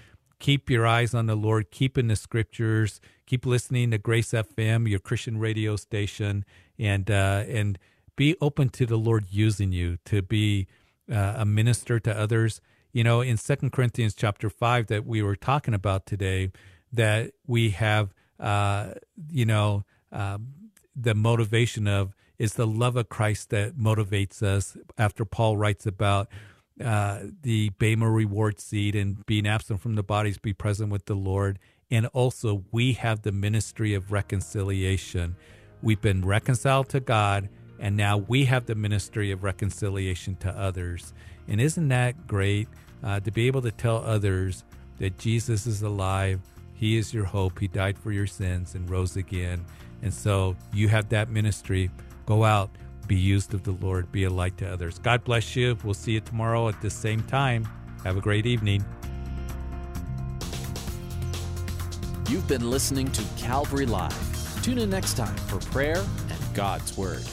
[0.40, 4.88] Keep your eyes on the Lord, keep in the scriptures, keep listening to Grace FM,
[4.88, 6.44] your Christian radio station,
[6.78, 7.78] and uh, and
[8.16, 10.66] be open to the Lord using you to be
[11.12, 12.60] uh, a minister to others.
[12.92, 16.52] You know, in Second Corinthians chapter five that we were talking about today,
[16.92, 18.94] that we have, uh,
[19.30, 20.48] you know, um,
[20.94, 24.76] the motivation of is the love of Christ that motivates us.
[24.96, 26.28] After Paul writes about
[26.82, 31.14] uh, the Bema reward seat and being absent from the bodies, be present with the
[31.14, 31.58] Lord.
[31.90, 35.36] And also, we have the ministry of reconciliation.
[35.82, 41.12] We've been reconciled to God, and now we have the ministry of reconciliation to others.
[41.48, 42.68] And isn't that great
[43.02, 44.64] uh, to be able to tell others
[44.98, 46.40] that Jesus is alive?
[46.74, 47.58] He is your hope.
[47.58, 49.64] He died for your sins and rose again.
[50.02, 51.90] And so you have that ministry.
[52.26, 52.70] Go out,
[53.06, 54.98] be used of the Lord, be a light to others.
[54.98, 55.76] God bless you.
[55.82, 57.68] We'll see you tomorrow at the same time.
[58.04, 58.84] Have a great evening.
[62.28, 64.62] You've been listening to Calvary Live.
[64.62, 67.24] Tune in next time for prayer and God's Word.